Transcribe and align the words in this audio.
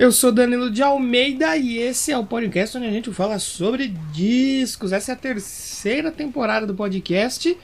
Eu 0.00 0.10
sou 0.10 0.32
Danilo 0.32 0.70
de 0.70 0.82
Almeida 0.82 1.58
e 1.58 1.76
esse 1.76 2.10
é 2.10 2.16
o 2.16 2.24
podcast 2.24 2.74
onde 2.78 2.86
a 2.86 2.90
gente 2.90 3.12
fala 3.12 3.38
sobre 3.38 3.88
discos. 4.14 4.92
Essa 4.92 5.12
é 5.12 5.14
a 5.14 5.18
terceira 5.18 6.10
temporada 6.10 6.66
do 6.66 6.74
podcast. 6.74 7.54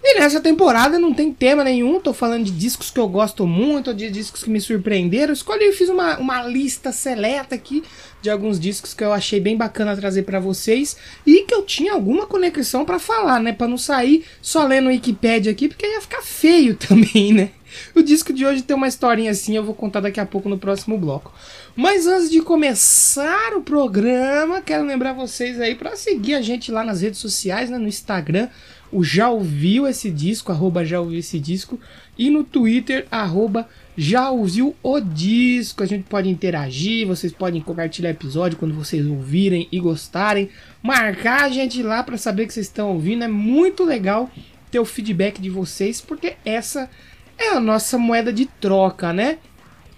E 0.00 0.20
nessa 0.20 0.40
temporada 0.40 1.00
não 1.00 1.12
tem 1.12 1.32
tema 1.32 1.64
nenhum, 1.64 1.98
tô 1.98 2.12
falando 2.14 2.44
de 2.44 2.52
discos 2.52 2.92
que 2.92 3.00
eu 3.00 3.08
gosto 3.08 3.44
muito, 3.44 3.92
de 3.92 4.08
discos 4.08 4.44
que 4.44 4.50
me 4.50 4.60
surpreenderam. 4.60 5.32
Escolhi 5.32 5.64
e 5.64 5.72
fiz 5.72 5.88
uma, 5.88 6.16
uma 6.18 6.44
lista 6.44 6.92
seleta 6.92 7.56
aqui 7.56 7.82
de 8.22 8.30
alguns 8.30 8.60
discos 8.60 8.94
que 8.94 9.02
eu 9.02 9.12
achei 9.12 9.40
bem 9.40 9.56
bacana 9.56 9.96
trazer 9.96 10.22
pra 10.22 10.38
vocês 10.38 10.96
e 11.26 11.42
que 11.42 11.52
eu 11.52 11.62
tinha 11.62 11.92
alguma 11.92 12.24
conexão 12.24 12.84
pra 12.84 13.00
falar, 13.00 13.40
né? 13.40 13.52
Pra 13.52 13.66
não 13.66 13.76
sair 13.76 14.24
só 14.40 14.64
lendo 14.64 14.90
Wikipedia 14.90 15.50
aqui, 15.50 15.66
porque 15.66 15.84
ia 15.84 16.00
ficar 16.00 16.22
feio 16.22 16.76
também, 16.78 17.32
né? 17.32 17.50
O 17.94 18.02
disco 18.02 18.32
de 18.32 18.44
hoje 18.44 18.62
tem 18.62 18.76
uma 18.76 18.88
historinha 18.88 19.30
assim, 19.30 19.56
eu 19.56 19.64
vou 19.64 19.74
contar 19.74 20.00
daqui 20.00 20.20
a 20.20 20.26
pouco 20.26 20.48
no 20.48 20.58
próximo 20.58 20.98
bloco. 20.98 21.32
Mas 21.76 22.06
antes 22.06 22.30
de 22.30 22.40
começar 22.40 23.54
o 23.54 23.62
programa, 23.62 24.60
quero 24.60 24.84
lembrar 24.84 25.12
vocês 25.12 25.60
aí 25.60 25.74
para 25.74 25.96
seguir 25.96 26.34
a 26.34 26.42
gente 26.42 26.70
lá 26.70 26.84
nas 26.84 27.00
redes 27.02 27.18
sociais, 27.18 27.70
né, 27.70 27.78
no 27.78 27.88
Instagram, 27.88 28.48
o 28.92 29.04
já 29.04 29.30
ouviu 29.30 29.86
esse 29.86 30.10
disco, 30.10 30.50
arroba 30.50 30.84
já 30.84 31.00
ouviu 31.00 31.18
esse 31.18 31.38
disco, 31.38 31.78
e 32.18 32.28
no 32.28 32.42
Twitter, 32.42 33.06
arroba 33.10 33.68
já 33.96 34.30
ouviu 34.30 34.74
o 34.82 35.00
disco. 35.00 35.82
A 35.82 35.86
gente 35.86 36.04
pode 36.04 36.28
interagir, 36.28 37.06
vocês 37.06 37.32
podem 37.32 37.60
compartilhar 37.60 38.10
episódio 38.10 38.58
quando 38.58 38.74
vocês 38.74 39.06
ouvirem 39.06 39.68
e 39.70 39.78
gostarem, 39.78 40.50
marcar 40.82 41.44
a 41.44 41.48
gente 41.48 41.82
lá 41.82 42.02
para 42.02 42.18
saber 42.18 42.46
que 42.46 42.52
vocês 42.52 42.66
estão 42.66 42.92
ouvindo, 42.92 43.24
é 43.24 43.28
muito 43.28 43.84
legal 43.84 44.30
ter 44.70 44.78
o 44.78 44.84
feedback 44.84 45.40
de 45.40 45.50
vocês, 45.50 46.00
porque 46.00 46.34
essa 46.44 46.82
é 46.82 47.09
a 47.48 47.60
nossa 47.60 47.98
moeda 47.98 48.32
de 48.32 48.46
troca, 48.46 49.12
né? 49.12 49.38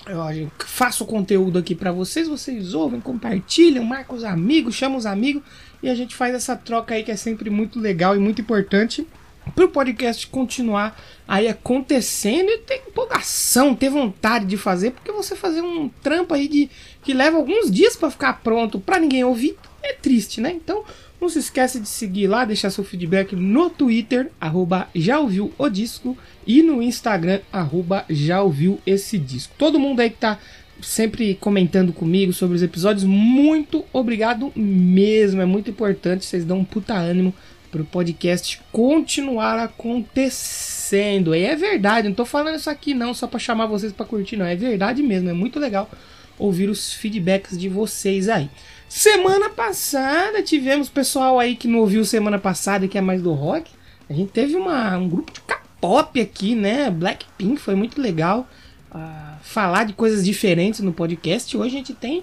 Eu 0.07 0.51
faço 0.59 1.07
conteúdo 1.07 1.59
aqui 1.59 1.75
para 1.75 1.93
vocês, 1.93 2.27
vocês 2.27 2.75
ouvem, 2.75 3.01
compartilham, 3.01 3.85
marcam 3.85 4.17
os 4.17 4.25
amigos, 4.25 4.75
chamam 4.75 4.99
os 4.99 5.07
amigos 5.07 5.43
e 5.81 5.89
a 5.89 5.95
gente 5.95 6.15
faz 6.15 6.35
essa 6.35 6.57
troca 6.57 6.95
aí 6.95 7.05
que 7.05 7.13
é 7.13 7.17
sempre 7.17 7.51
muito 7.51 7.79
legal 7.79 8.17
e 8.17 8.19
muito 8.19 8.41
importante 8.41 9.07
para 9.55 9.65
o 9.65 9.69
podcast 9.69 10.27
continuar 10.27 11.01
aí 11.27 11.49
acontecendo 11.49 12.49
e 12.49 12.59
ter 12.59 12.83
empolgação, 12.87 13.75
ter 13.75 13.91
vontade 13.91 14.45
de 14.45 14.57
fazer, 14.57 14.93
porque 14.93 15.13
você 15.13 15.37
fazer 15.37 15.61
um 15.61 15.89
trampo 15.89 16.35
aí 16.35 16.49
de 16.49 16.71
que 17.03 17.13
leva 17.13 17.37
alguns 17.37 17.71
dias 17.71 17.97
para 17.97 18.11
ficar 18.11 18.41
pronto 18.43 18.81
para 18.81 18.99
ninguém 18.99 19.25
ouvir 19.25 19.57
é 19.83 19.93
triste, 19.93 20.41
né? 20.41 20.53
Então 20.53 20.85
não 21.23 21.29
se 21.29 21.39
esquece 21.39 21.79
de 21.79 21.89
seguir 21.89 22.27
lá, 22.27 22.45
deixar 22.45 22.71
seu 22.71 22.83
feedback 22.83 23.37
no 23.37 23.71
Twitter, 23.71 24.31
arroba 24.41 24.89
já 24.93 25.21
ouviu 25.21 25.53
o 25.57 25.69
disco, 25.69 26.19
e 26.45 26.63
no 26.63 26.83
Instagram, 26.83 27.41
arroba 27.53 28.05
já 28.11 28.43
ouviu 28.43 28.81
esse 28.85 29.17
disco. 29.17 29.55
Todo 29.57 29.79
mundo 29.79 30.01
aí 30.01 30.11
que 30.11 30.17
tá 30.17 30.39
sempre 30.81 31.37
comentando 31.37 31.93
comigo 31.93 32.33
sobre 32.33 32.57
os 32.57 32.63
episódios, 32.63 33.05
muito 33.05 33.85
obrigado 33.93 34.53
mesmo. 34.57 35.41
É 35.41 35.47
muito 35.47 35.71
importante, 35.71 36.25
vocês 36.25 36.45
dão 36.45 36.59
um 36.59 36.65
puta 36.65 36.95
ânimo 36.95 37.33
pro 37.71 37.85
podcast 37.85 38.61
continuar 38.73 39.61
acontecendo. 39.61 41.35
E 41.37 41.45
é 41.45 41.55
verdade, 41.55 42.09
não 42.09 42.15
tô 42.17 42.25
falando 42.25 42.57
isso 42.57 42.69
aqui 42.69 42.95
não 42.95 43.15
só 43.15 43.29
para 43.29 43.39
chamar 43.39 43.67
vocês 43.67 43.93
para 43.93 44.05
curtir, 44.05 44.37
não. 44.37 44.45
É 44.45 44.57
verdade 44.57 45.03
mesmo, 45.05 45.31
é 45.31 45.33
muito 45.33 45.61
legal 45.61 45.89
ouvir 46.37 46.69
os 46.69 46.93
feedbacks 46.93 47.57
de 47.57 47.69
vocês 47.69 48.29
aí. 48.29 48.51
Semana 48.95 49.49
passada 49.49 50.43
tivemos 50.43 50.91
pessoal 50.91 51.41
aí 51.41 51.57
que 51.57 51.67
não 51.67 51.79
ouviu 51.79 52.05
semana 52.05 52.39
passada 52.39 52.87
que 52.87 52.99
é 52.99 53.01
mais 53.01 53.23
do 53.23 53.33
rock. 53.33 53.71
A 54.09 54.13
gente 54.13 54.31
teve 54.31 54.55
uma, 54.55 54.95
um 54.99 55.09
grupo 55.09 55.33
de 55.33 55.41
K-pop 55.41 56.21
aqui, 56.21 56.55
né? 56.55 56.91
Blackpink 56.91 57.59
foi 57.59 57.75
muito 57.75 57.99
legal. 57.99 58.47
Uh, 58.95 59.39
falar 59.41 59.85
de 59.85 59.95
coisas 59.95 60.23
diferentes 60.23 60.81
no 60.81 60.93
podcast. 60.93 61.57
Hoje 61.57 61.69
a 61.69 61.79
gente 61.79 61.95
tem 61.95 62.23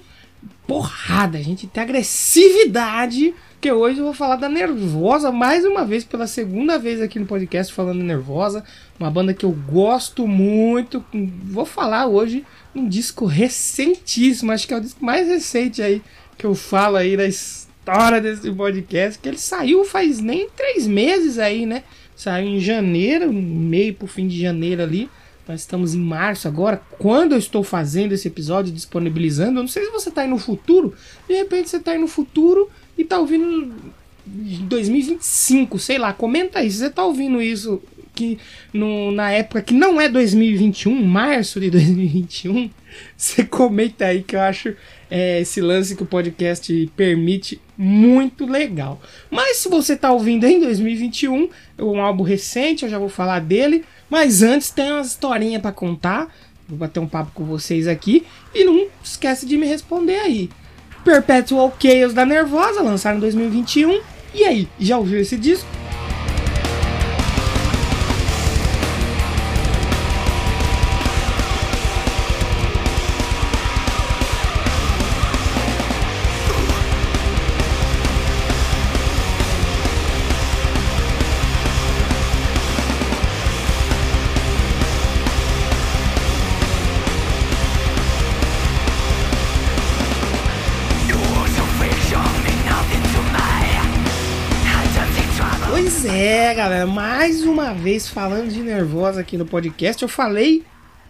porrada, 0.68 1.40
a 1.40 1.42
gente 1.42 1.66
tem 1.66 1.82
agressividade. 1.82 3.34
Que 3.60 3.72
hoje 3.72 3.98
eu 3.98 4.06
vou 4.06 4.14
falar 4.14 4.36
da 4.36 4.48
Nervosa 4.48 5.32
mais 5.32 5.66
uma 5.66 5.84
vez, 5.84 6.04
pela 6.04 6.28
segunda 6.28 6.78
vez 6.78 7.02
aqui 7.02 7.18
no 7.18 7.26
podcast, 7.26 7.74
falando 7.74 8.04
Nervosa. 8.04 8.64
Uma 9.00 9.10
banda 9.10 9.34
que 9.34 9.44
eu 9.44 9.52
gosto 9.52 10.28
muito. 10.28 11.04
Vou 11.46 11.66
falar 11.66 12.06
hoje 12.06 12.46
um 12.76 12.88
disco 12.88 13.26
recentíssimo, 13.26 14.52
acho 14.52 14.68
que 14.68 14.74
é 14.74 14.78
o 14.78 14.82
disco 14.82 15.04
mais 15.04 15.28
recente 15.28 15.82
aí 15.82 16.04
que 16.40 16.46
eu 16.46 16.56
falo 16.56 16.96
aí 16.96 17.18
da 17.18 17.28
história 17.28 18.22
desse 18.22 18.50
podcast, 18.50 19.20
que 19.20 19.28
ele 19.28 19.38
saiu 19.38 19.84
faz 19.84 20.22
nem 20.22 20.50
três 20.50 20.88
meses 20.88 21.38
aí, 21.38 21.66
né? 21.66 21.84
Saiu 22.16 22.48
em 22.48 22.62
janeiro, 22.62 23.32
meio 23.32 23.94
pro 23.94 24.08
fim 24.08 24.26
de 24.26 24.40
janeiro 24.40 24.82
ali. 24.82 25.10
Nós 25.46 25.60
estamos 25.60 25.94
em 25.94 26.00
março 26.00 26.48
agora. 26.48 26.82
Quando 26.98 27.34
eu 27.34 27.38
estou 27.38 27.62
fazendo 27.62 28.14
esse 28.14 28.28
episódio, 28.28 28.72
disponibilizando, 28.72 29.60
eu 29.60 29.64
não 29.64 29.68
sei 29.68 29.84
se 29.84 29.92
você 29.92 30.08
está 30.08 30.22
aí 30.22 30.30
no 30.30 30.38
futuro. 30.38 30.94
De 31.28 31.36
repente 31.36 31.70
você 31.70 31.78
está 31.78 31.92
aí 31.92 31.98
no 31.98 32.08
futuro 32.08 32.70
e 32.98 33.02
está 33.02 33.20
ouvindo 33.20 33.74
em 34.26 34.66
2025, 34.66 35.78
sei 35.78 35.98
lá. 35.98 36.14
Comenta 36.14 36.60
aí 36.60 36.72
se 36.72 36.78
você 36.78 36.88
está 36.88 37.04
ouvindo 37.04 37.42
isso 37.42 37.82
que 38.16 38.38
no, 38.72 39.12
na 39.12 39.32
época 39.32 39.62
que 39.62 39.74
não 39.74 40.00
é 40.00 40.08
2021, 40.08 41.04
março 41.04 41.60
de 41.60 41.70
2021. 41.70 42.70
Você 43.16 43.46
comenta 43.46 44.06
aí 44.06 44.24
que 44.24 44.36
eu 44.36 44.42
acho 44.42 44.76
é, 45.10 45.42
esse 45.42 45.60
lance 45.62 45.96
que 45.96 46.04
o 46.04 46.06
podcast 46.06 46.92
permite 46.96 47.60
muito 47.78 48.46
legal. 48.46 49.02
Mas 49.30 49.58
se 49.58 49.70
você 49.70 49.94
está 49.94 50.12
ouvindo 50.12 50.46
em 50.46 50.60
2021, 50.60 51.50
é 51.78 51.84
um 51.84 52.02
álbum 52.02 52.24
recente, 52.24 52.84
eu 52.84 52.90
já 52.90 53.00
vou 53.00 53.10
falar 53.10 53.40
dele. 53.40 53.84
Mas 54.10 54.42
antes 54.42 54.70
tem 54.70 54.92
umas 54.92 55.08
historinhas 55.08 55.62
para 55.62 55.72
contar. 55.72 56.34
Vou 56.68 56.78
bater 56.78 57.00
um 57.00 57.08
papo 57.08 57.32
com 57.34 57.46
vocês 57.46 57.88
aqui. 57.88 58.26
E 58.54 58.64
não 58.64 58.88
esquece 59.04 59.46
de 59.46 59.58
me 59.58 59.66
responder 59.66 60.20
aí. 60.20 60.50
Perpetual 61.04 61.76
Chaos 61.80 62.14
da 62.14 62.26
Nervosa, 62.26 62.82
lançaram 62.82 63.18
em 63.18 63.22
2021. 63.22 64.02
E 64.34 64.44
aí, 64.44 64.68
já 64.80 64.98
ouviu 64.98 65.20
esse 65.20 65.38
disco? 65.38 65.68
Galera, 96.70 96.86
mais 96.86 97.44
uma 97.44 97.74
vez 97.74 98.08
falando 98.08 98.50
de 98.52 98.60
Nervosa 98.60 99.22
aqui 99.22 99.36
no 99.38 99.46
podcast, 99.46 100.04
eu 100.04 100.08
falei 100.08 100.64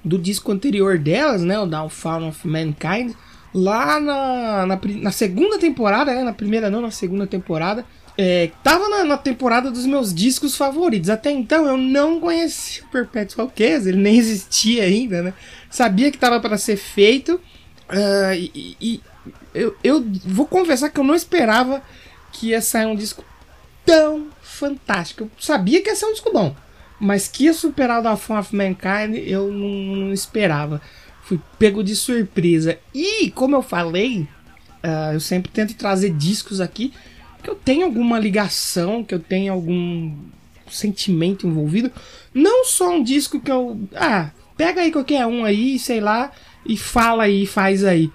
do 0.06 0.18
disco 0.18 0.54
anterior 0.54 0.98
delas, 0.98 1.42
né, 1.42 1.60
o 1.60 1.66
Downfall 1.66 2.30
of 2.30 2.48
Mankind, 2.48 3.12
lá 3.54 4.00
na, 4.00 4.66
na, 4.66 4.80
na 5.02 5.12
segunda 5.12 5.60
temporada, 5.60 6.16
né, 6.16 6.24
na 6.24 6.32
primeira 6.32 6.70
não, 6.70 6.80
na 6.80 6.92
segunda 6.92 7.28
temporada, 7.28 7.86
é, 8.18 8.52
tava 8.64 8.88
na, 8.88 9.04
na, 9.04 9.18
temporada 9.18 9.70
dos 9.70 9.86
meus 9.86 10.14
discos 10.14 10.56
favoritos. 10.56 11.10
Até 11.10 11.30
então 11.30 11.66
eu 11.66 11.76
não 11.76 12.22
conhecia 12.22 12.86
o 12.86 12.88
Perpetual 12.88 13.52
Chaos, 13.54 13.86
ele 13.86 13.98
nem 13.98 14.18
existia 14.18 14.84
ainda, 14.84 15.22
né? 15.22 15.34
Sabia 15.70 16.10
que 16.10 16.18
tava 16.18 16.40
para 16.40 16.58
ser 16.58 16.78
feito 16.78 17.36
uh, 17.36 18.34
e, 18.34 18.78
e 18.80 19.02
eu, 19.54 19.76
eu 19.84 20.06
vou 20.26 20.46
confessar 20.46 20.90
que 20.90 21.00
eu 21.00 21.04
não 21.04 21.16
esperava 21.16 21.82
que 22.32 22.48
ia 22.48 22.62
sair 22.62 22.86
um 22.86 22.96
disco 22.96 23.24
tão 23.86 24.28
fantástico. 24.60 25.24
Eu 25.24 25.32
sabia 25.40 25.82
que 25.82 25.90
ia 25.90 25.96
ser 25.96 26.06
um 26.06 26.12
disco 26.12 26.32
bom, 26.32 26.56
mas 27.00 27.28
que 27.28 27.46
ia 27.46 27.54
superar 27.54 28.00
o 28.00 28.04
da 28.04 28.18
Form 28.18 28.40
of 28.40 28.56
Mankind 28.56 29.16
eu 29.26 29.52
não, 29.52 29.96
não, 29.96 30.14
esperava. 30.14 30.82
Fui 31.24 31.40
pego 31.58 31.84
de 31.84 31.96
surpresa. 31.96 32.78
E, 32.94 33.32
como 33.32 33.56
eu 33.56 33.62
falei, 33.62 34.28
uh, 34.84 35.14
eu 35.14 35.20
sempre 35.20 35.52
tento 35.52 35.76
trazer 35.76 36.12
discos 36.12 36.60
aqui 36.60 36.94
que 37.42 37.50
eu 37.50 37.56
tenho 37.56 37.86
alguma 37.86 38.20
ligação, 38.20 39.04
que 39.04 39.14
eu 39.14 39.20
tenho 39.20 39.54
algum 39.54 40.16
sentimento 40.70 41.48
envolvido. 41.48 41.92
Não 42.34 42.66
só 42.66 42.92
um 42.92 43.04
disco 43.04 43.40
que 43.40 43.52
eu. 43.52 43.80
Ah, 43.96 44.32
pega 44.58 44.82
aí 44.82 44.92
qualquer 44.92 45.26
um 45.26 45.46
aí, 45.46 45.80
sei 45.80 46.02
lá, 46.02 46.32
e 46.66 46.78
fala 46.78 47.24
aí, 47.24 47.46
faz 47.46 47.84
aí. 47.84 48.12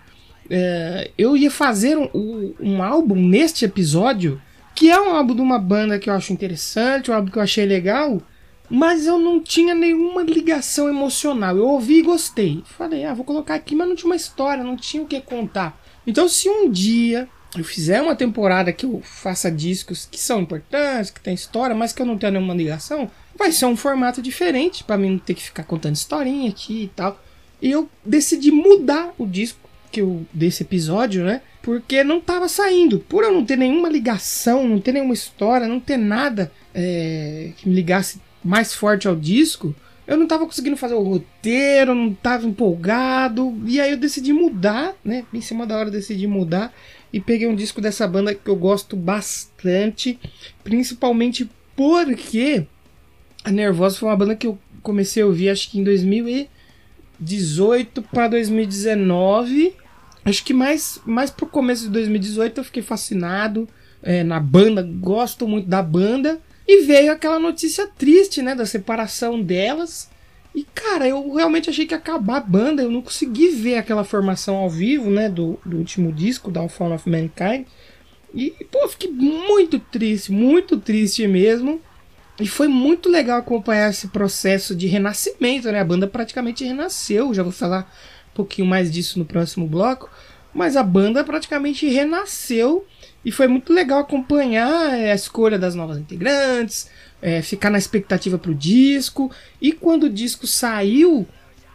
é, 0.51 1.11
eu 1.17 1.37
ia 1.37 1.51
fazer 1.51 1.97
um, 1.97 2.55
um, 2.61 2.83
álbum 2.83 3.17
neste 3.17 3.65
episódio, 3.65 4.41
que 4.75 4.91
é 4.91 5.01
um 5.01 5.15
álbum 5.15 5.35
de 5.35 5.41
uma 5.41 5.59
banda 5.59 5.99
que 5.99 6.11
eu 6.11 6.15
acho 6.15 6.33
interessante, 6.33 7.11
um 7.11 7.15
álbum 7.15 7.31
que 7.31 7.39
eu 7.39 7.43
achei 7.43 7.65
legal, 7.65 8.21
mas 8.69 9.07
eu 9.07 9.19
não 9.19 9.41
tinha 9.41 9.75
nenhuma 9.75 10.23
ligação 10.23 10.89
emocional. 10.89 11.57
Eu 11.57 11.69
ouvi 11.69 11.99
e 11.99 12.03
gostei. 12.03 12.63
Falei, 12.67 13.05
ah, 13.05 13.15
vou 13.15 13.25
colocar 13.25 13.55
aqui, 13.55 13.75
mas 13.75 13.89
não 13.89 13.95
tinha 13.95 14.09
uma 14.09 14.17
história, 14.17 14.65
não 14.65 14.77
tinha 14.77 15.03
o 15.03 15.07
que 15.07 15.21
contar. 15.21 15.81
Então, 16.07 16.29
se 16.29 16.49
um 16.49 16.71
dia 16.71 17.29
eu 17.57 17.65
fizer 17.65 18.03
uma 18.03 18.17
temporada 18.17 18.73
que 18.73 18.85
eu 18.85 19.01
faça 19.03 19.51
discos 19.51 20.09
que 20.11 20.19
são 20.19 20.41
importantes, 20.41 21.11
que 21.11 21.21
tem 21.21 21.35
história, 21.35 21.75
mas 21.75 21.93
que 21.93 22.03
eu 22.03 22.07
não 22.07 22.19
tenho 22.19 22.33
nenhuma 22.33 22.55
ligação, 22.55 23.11
vai 23.37 23.53
ser 23.53 23.67
um 23.67 23.77
formato 23.77 24.21
diferente 24.21 24.83
para 24.83 24.99
mim 24.99 25.11
não 25.11 25.19
ter 25.19 25.35
que 25.35 25.43
ficar 25.43 25.65
contando 25.65 25.95
historinha 25.95 26.51
aqui 26.51 26.85
e 26.85 26.89
tal. 26.89 27.21
E 27.63 27.71
eu 27.71 27.89
decidi 28.05 28.51
mudar 28.51 29.15
o 29.17 29.27
disco 29.27 29.64
que 29.95 30.01
eu, 30.01 30.27
desse 30.33 30.65
episódio, 30.65 31.25
né? 31.25 31.41
Porque 31.63 32.03
não 32.03 32.21
tava 32.21 32.49
saindo. 32.49 32.99
Por 32.99 33.23
eu 33.23 33.33
não 33.33 33.45
ter 33.45 33.57
nenhuma 33.57 33.89
ligação, 33.89 34.69
não 34.69 34.81
ter 34.81 34.93
nenhuma 34.93 35.15
história, 35.15 35.69
não 35.69 35.79
ter 35.79 35.97
nada 35.97 36.51
é, 36.75 37.53
que 37.57 37.69
me 37.69 37.75
ligasse 37.75 38.21
mais 38.43 38.75
forte 38.75 39.07
ao 39.07 39.15
disco, 39.15 39.75
eu 40.07 40.19
não 40.19 40.27
tava 40.27 40.45
conseguindo 40.45 40.77
fazer 40.77 40.93
o 40.95 41.03
roteiro, 41.03 41.95
não 41.95 42.13
tava 42.13 42.47
empolgado. 42.47 43.57
E 43.67 43.81
aí 43.81 43.93
eu 43.93 43.97
decidi 43.97 44.33
mudar, 44.33 44.95
né? 45.05 45.25
Em 45.33 45.41
cima 45.41 45.65
da 45.67 45.79
hora 45.79 45.89
eu 45.89 45.93
decidi 45.93 46.27
mudar 46.27 46.75
e 47.13 47.21
peguei 47.21 47.47
um 47.47 47.55
disco 47.55 47.81
dessa 47.81 48.09
banda 48.09 48.35
que 48.35 48.51
eu 48.51 48.57
gosto 48.57 48.97
bastante, 48.97 50.19
principalmente 50.65 51.49
porque 51.77 52.67
a 53.45 53.51
Nervosa 53.51 53.97
foi 53.97 54.09
uma 54.09 54.17
banda 54.17 54.35
que 54.35 54.47
eu 54.47 54.59
comecei 54.83 55.23
a 55.23 55.27
ouvir 55.27 55.49
acho 55.49 55.71
que 55.71 55.79
em 55.79 55.85
2018 55.85 58.03
para 58.03 58.29
2019. 58.29 59.84
Acho 60.25 60.45
que 60.45 60.55
mais, 60.55 61.01
mais 61.05 61.31
pro 61.31 61.47
começo 61.47 61.85
de 61.85 61.91
2018 61.91 62.59
eu 62.59 62.65
fiquei 62.65 62.83
fascinado 62.83 63.69
é, 64.03 64.25
na 64.25 64.41
banda, 64.41 64.83
gosto 64.83 65.47
muito 65.47 65.69
da 65.69 65.83
banda. 65.83 66.41
E 66.67 66.85
veio 66.85 67.13
aquela 67.13 67.39
notícia 67.39 67.87
triste, 67.87 68.41
né, 68.41 68.55
da 68.55 68.65
separação 68.65 69.41
delas. 69.41 70.09
E, 70.55 70.65
cara, 70.75 71.07
eu 71.07 71.35
realmente 71.35 71.69
achei 71.69 71.85
que 71.85 71.93
ia 71.93 71.99
acabar 71.99 72.37
a 72.37 72.41
banda. 72.41 72.83
Eu 72.83 72.91
não 72.91 73.03
consegui 73.03 73.49
ver 73.49 73.77
aquela 73.77 74.05
formação 74.05 74.57
ao 74.57 74.71
vivo, 74.71 75.11
né? 75.11 75.29
Do, 75.29 75.59
do 75.67 75.77
último 75.77 76.13
disco, 76.13 76.51
Downfall 76.51 76.95
of 76.95 77.11
Mankind. 77.11 77.67
E, 78.33 78.51
pô, 78.71 78.89
fiquei 78.89 79.11
muito 79.11 79.79
triste, 79.79 80.31
muito 80.31 80.79
triste 80.79 81.27
mesmo. 81.27 81.81
E 82.41 82.47
foi 82.47 82.69
muito 82.69 83.09
legal 83.09 83.39
acompanhar 83.39 83.91
esse 83.91 84.09
processo 84.09 84.75
de 84.75 84.87
renascimento, 84.87 85.71
né? 85.71 85.81
A 85.81 85.85
banda 85.85 86.07
praticamente 86.07 86.65
renasceu. 86.65 87.35
Já 87.35 87.43
vou 87.43 87.53
falar 87.53 87.93
pouquinho 88.35 88.67
mais 88.67 88.91
disso 88.91 89.19
no 89.19 89.25
próximo 89.25 89.67
bloco. 89.67 90.11
Mas 90.53 90.77
a 90.77 90.83
banda 90.83 91.25
praticamente 91.25 91.89
renasceu. 91.89 92.87
E 93.25 93.33
foi 93.33 93.49
muito 93.49 93.73
legal 93.73 94.01
acompanhar 94.01 94.91
a 94.91 95.15
escolha 95.15 95.59
das 95.59 95.75
novas 95.75 95.97
integrantes, 95.97 96.91
é, 97.23 97.41
ficar 97.41 97.71
na 97.71 97.79
expectativa 97.79 98.37
pro 98.39 98.55
disco. 98.55 99.31
E 99.61 99.73
quando 99.73 100.05
o 100.05 100.11
disco 100.11 100.47
saiu, 100.47 101.27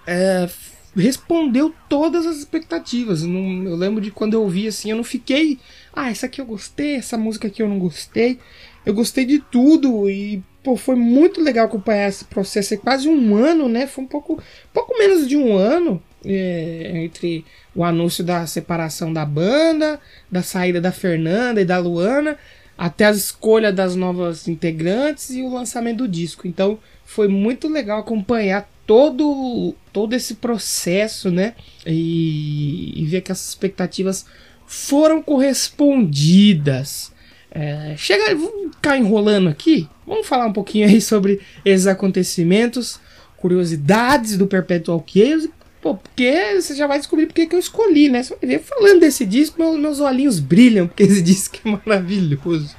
é, 0.05 0.47
respondeu 0.95 1.73
todas 1.89 2.25
as 2.25 2.37
expectativas. 2.37 3.23
Não, 3.23 3.63
eu 3.63 3.75
lembro 3.75 3.99
de 3.99 4.11
quando 4.11 4.35
eu 4.35 4.43
ouvi 4.43 4.67
assim, 4.67 4.91
eu 4.91 4.97
não 4.97 5.03
fiquei. 5.03 5.59
Ah, 5.91 6.11
essa 6.11 6.27
aqui 6.27 6.39
eu 6.39 6.45
gostei, 6.45 6.95
essa 6.95 7.17
música 7.17 7.47
aqui 7.47 7.63
eu 7.63 7.67
não 7.67 7.79
gostei. 7.79 8.39
Eu 8.85 8.93
gostei 8.93 9.25
de 9.25 9.39
tudo 9.39 10.09
e 10.09 10.43
pô, 10.63 10.75
foi 10.75 10.95
muito 10.95 11.41
legal 11.41 11.65
acompanhar 11.65 12.09
esse 12.09 12.25
processo. 12.25 12.73
É 12.73 12.77
quase 12.77 13.09
um 13.09 13.35
ano, 13.35 13.67
né? 13.67 13.87
Foi 13.87 14.03
um 14.03 14.07
pouco, 14.07 14.41
pouco 14.73 14.97
menos 14.97 15.27
de 15.27 15.35
um 15.35 15.57
ano 15.57 16.01
é, 16.25 16.91
entre 16.95 17.45
o 17.75 17.83
anúncio 17.83 18.23
da 18.23 18.45
separação 18.45 19.11
da 19.11 19.25
banda, 19.25 19.99
da 20.29 20.41
saída 20.41 20.81
da 20.81 20.91
Fernanda 20.91 21.61
e 21.61 21.65
da 21.65 21.77
Luana 21.77 22.37
até 22.79 23.05
a 23.05 23.11
escolha 23.11 23.73
das 23.73 23.93
novas 23.93 24.47
integrantes 24.47 25.31
e 25.31 25.41
o 25.41 25.53
lançamento 25.53 25.97
do 25.97 26.07
disco. 26.07 26.47
Então 26.47 26.79
foi 27.03 27.27
muito 27.27 27.67
legal 27.67 27.99
acompanhar 27.99 28.69
todo, 28.87 29.75
todo 29.91 30.13
esse 30.13 30.35
processo, 30.35 31.29
né? 31.29 31.55
E, 31.85 32.93
e 32.95 33.05
ver 33.05 33.19
que 33.19 33.33
as 33.33 33.49
expectativas 33.49 34.25
foram 34.65 35.21
correspondidas. 35.21 37.11
É, 37.51 37.95
chega, 37.97 38.33
vamos 38.33 38.75
ficar 38.75 38.97
enrolando 38.97 39.49
aqui. 39.49 39.89
Vamos 40.07 40.25
falar 40.25 40.45
um 40.45 40.53
pouquinho 40.53 40.87
aí 40.87 41.01
sobre 41.01 41.41
esses 41.65 41.85
acontecimentos, 41.85 42.97
curiosidades 43.35 44.37
do 44.37 44.47
Perpetual 44.47 45.03
Chaos 45.05 45.49
Pô, 45.81 45.95
porque 45.95 46.59
você 46.59 46.75
já 46.75 46.87
vai 46.87 46.97
descobrir 46.97 47.25
porque 47.25 47.45
que 47.45 47.55
eu 47.55 47.59
escolhi, 47.59 48.09
né? 48.09 48.21
Você 48.21 48.35
vai 48.35 48.49
ver 48.49 48.59
falando 48.59 48.99
desse 48.99 49.25
disco, 49.25 49.61
meus, 49.61 49.79
meus 49.79 49.99
olhinhos 49.99 50.39
brilham, 50.39 50.87
porque 50.87 51.03
esse 51.03 51.21
disco 51.23 51.57
é 51.65 51.69
maravilhoso. 51.69 52.75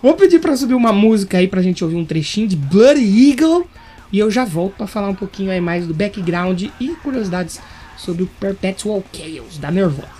Vou 0.00 0.14
pedir 0.14 0.38
para 0.38 0.56
subir 0.56 0.74
uma 0.74 0.92
música 0.92 1.38
aí 1.38 1.48
pra 1.48 1.62
gente 1.62 1.82
ouvir 1.82 1.96
um 1.96 2.04
trechinho 2.04 2.46
de 2.46 2.56
Bloody 2.56 3.30
Eagle. 3.30 3.68
E 4.12 4.18
eu 4.18 4.30
já 4.30 4.44
volto 4.44 4.76
para 4.76 4.86
falar 4.86 5.08
um 5.08 5.14
pouquinho 5.14 5.50
aí 5.50 5.60
mais 5.60 5.86
do 5.86 5.92
background 5.92 6.62
e 6.80 6.88
curiosidades 7.02 7.60
sobre 7.96 8.22
o 8.22 8.26
Perpetual 8.26 9.02
Chaos 9.12 9.58
da 9.58 9.70
Nervosa. 9.70 10.18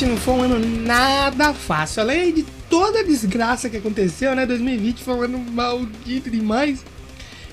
2020 0.00 0.06
não 0.06 0.16
foi 0.16 0.34
um 0.34 0.42
ano 0.42 0.58
nada 0.58 1.52
fácil. 1.52 2.02
Além 2.02 2.32
de 2.32 2.44
toda 2.68 3.00
a 3.00 3.02
desgraça 3.02 3.68
que 3.68 3.76
aconteceu, 3.76 4.34
né? 4.34 4.46
2020 4.46 5.02
foi 5.02 5.14
um 5.14 5.22
ano 5.22 5.38
maldito 5.38 6.30
demais. 6.30 6.84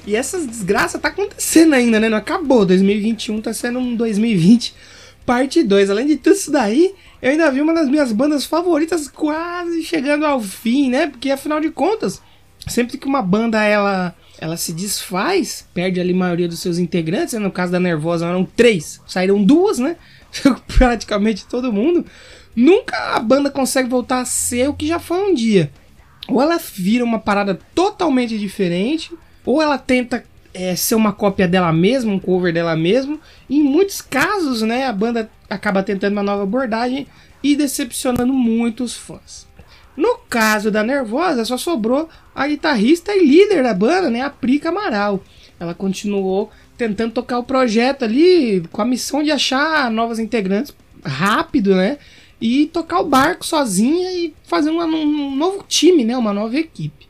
E 0.06 0.16
essa 0.16 0.40
desgraça 0.46 0.98
tá 0.98 1.10
acontecendo 1.10 1.74
ainda, 1.74 2.00
né? 2.00 2.08
Não 2.08 2.18
acabou. 2.18 2.66
2021 2.66 3.42
tá 3.42 3.54
sendo 3.54 3.80
um 3.80 3.96
2020 3.96 4.74
parte 5.26 5.62
2. 5.62 5.90
Além 5.90 6.08
de 6.08 6.18
tudo 6.18 6.36
isso 6.36 6.52
daí, 6.52 6.94
eu 7.22 7.32
ainda 7.32 7.52
vi 7.52 7.60
uma 7.60 7.74
das 7.74 7.90
minhas 7.90 8.12
bandas 8.14 8.46
favoritas 8.46 9.08
quase 9.10 9.84
chegando 9.84 10.26
ao 10.26 10.40
fim, 10.40 10.90
né? 10.90 11.08
Porque 11.08 11.30
afinal 11.30 11.60
de 11.60 11.70
contas, 11.70 12.22
sempre 12.66 12.98
que 12.98 13.08
uma 13.08 13.22
banda 13.22 13.62
ela 13.64 14.16
ela 14.40 14.56
se 14.56 14.72
desfaz, 14.72 15.68
perde 15.74 16.00
ali 16.00 16.14
a 16.14 16.16
maioria 16.16 16.48
dos 16.48 16.60
seus 16.60 16.78
integrantes, 16.78 17.34
né? 17.34 17.40
no 17.40 17.52
caso 17.52 17.72
da 17.72 17.80
Nervosa 17.80 18.28
eram 18.28 18.46
três, 18.46 19.02
saíram 19.08 19.44
duas, 19.44 19.80
né? 19.80 19.98
praticamente 20.78 21.46
todo 21.46 21.74
mundo, 21.74 22.06
nunca 22.56 23.16
a 23.16 23.20
banda 23.20 23.50
consegue 23.50 23.90
voltar 23.90 24.22
a 24.22 24.26
ser 24.26 24.70
o 24.70 24.74
que 24.74 24.88
já 24.88 25.00
foi 25.00 25.20
um 25.20 25.34
dia. 25.34 25.72
Ou 26.28 26.42
ela 26.42 26.58
vira 26.58 27.04
uma 27.04 27.20
parada 27.20 27.60
totalmente 27.74 28.38
diferente, 28.38 29.14
ou 29.46 29.62
ela 29.62 29.78
tenta 29.78 30.24
é, 30.54 30.76
ser 30.76 30.96
uma 30.96 31.14
cópia 31.14 31.48
dela 31.48 31.72
mesma, 31.72 32.12
um 32.12 32.20
cover 32.20 32.54
dela 32.54 32.76
mesma. 32.76 33.18
E 33.50 33.60
em 33.60 33.64
muitos 33.64 34.02
casos, 34.02 34.62
né, 34.62 34.86
a 34.86 34.92
banda 34.92 35.30
acaba 35.50 35.84
tentando 35.84 36.14
uma 36.14 36.24
nova 36.24 36.44
abordagem 36.44 37.08
e 37.44 37.56
decepcionando 37.56 38.34
muitos 38.34 38.96
fãs. 38.96 39.48
No 39.96 40.18
caso 40.30 40.70
da 40.70 40.84
Nervosa, 40.84 41.46
só 41.46 41.58
sobrou 41.58 42.10
a 42.36 42.48
guitarrista 42.48 43.16
e 43.16 43.26
líder 43.26 43.64
da 43.64 43.74
banda, 43.74 44.10
né, 44.10 44.22
a 44.22 44.30
Prica 44.30 44.70
Amaral. 44.70 45.24
Ela 45.60 45.74
continuou 45.74 46.52
tentando 46.78 47.14
tocar 47.14 47.40
o 47.40 47.44
projeto 47.44 48.04
ali 48.04 48.64
com 48.72 48.82
a 48.82 48.86
missão 48.86 49.24
de 49.24 49.32
achar 49.32 49.90
novas 49.90 50.20
integrantes 50.20 50.74
rápido, 51.04 51.76
né? 51.76 51.98
E 52.40 52.68
tocar 52.68 53.00
o 53.00 53.08
barco 53.08 53.46
sozinha 53.46 54.12
e 54.14 54.34
fazer 54.44 54.70
uma, 54.70 54.86
um 54.86 55.36
novo 55.36 55.66
time, 55.68 56.06
né? 56.06 56.16
Uma 56.16 56.34
nova 56.34 56.56
equipe. 56.56 57.08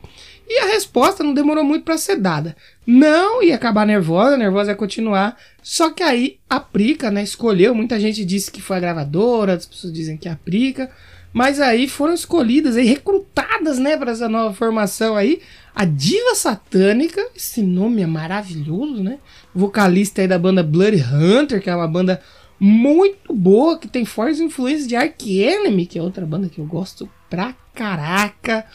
E 0.48 0.60
a 0.60 0.66
resposta 0.66 1.22
não 1.22 1.34
demorou 1.34 1.62
muito 1.62 1.84
para 1.84 1.98
ser 1.98 2.16
dada. 2.16 2.56
Não 2.86 3.42
ia 3.42 3.54
acabar 3.54 3.86
nervosa, 3.86 4.38
nervosa 4.38 4.70
ia 4.70 4.76
continuar. 4.76 5.36
Só 5.62 5.90
que 5.90 6.02
aí 6.02 6.38
a 6.48 6.58
Prica, 6.58 7.10
né, 7.10 7.22
escolheu. 7.22 7.74
Muita 7.74 8.00
gente 8.00 8.24
disse 8.24 8.50
que 8.50 8.62
foi 8.62 8.78
a 8.78 8.80
gravadora, 8.80 9.52
as 9.52 9.66
pessoas 9.66 9.92
dizem 9.92 10.16
que 10.16 10.26
é 10.26 10.32
a 10.32 10.36
Prica. 10.36 10.90
Mas 11.34 11.60
aí 11.60 11.86
foram 11.86 12.14
escolhidas 12.14 12.76
e 12.76 12.82
recrutadas, 12.82 13.78
né, 13.78 13.98
para 13.98 14.12
essa 14.12 14.26
nova 14.26 14.54
formação 14.54 15.14
aí, 15.14 15.42
a 15.78 15.84
Diva 15.84 16.34
Satânica, 16.34 17.24
esse 17.36 17.62
nome 17.62 18.02
é 18.02 18.06
maravilhoso, 18.06 19.00
né? 19.00 19.20
Vocalista 19.54 20.20
aí 20.20 20.26
da 20.26 20.36
banda 20.36 20.60
Blood 20.60 21.00
Hunter, 21.00 21.62
que 21.62 21.70
é 21.70 21.76
uma 21.76 21.86
banda 21.86 22.20
muito 22.58 23.32
boa, 23.32 23.78
que 23.78 23.86
tem 23.86 24.04
fortes 24.04 24.40
influências 24.40 24.88
de 24.88 24.96
Ark 24.96 25.40
Enemy, 25.40 25.86
que 25.86 25.96
é 25.96 26.02
outra 26.02 26.26
banda 26.26 26.48
que 26.48 26.58
eu 26.58 26.66
gosto 26.66 27.08
pra 27.30 27.54
caraca. 27.76 28.66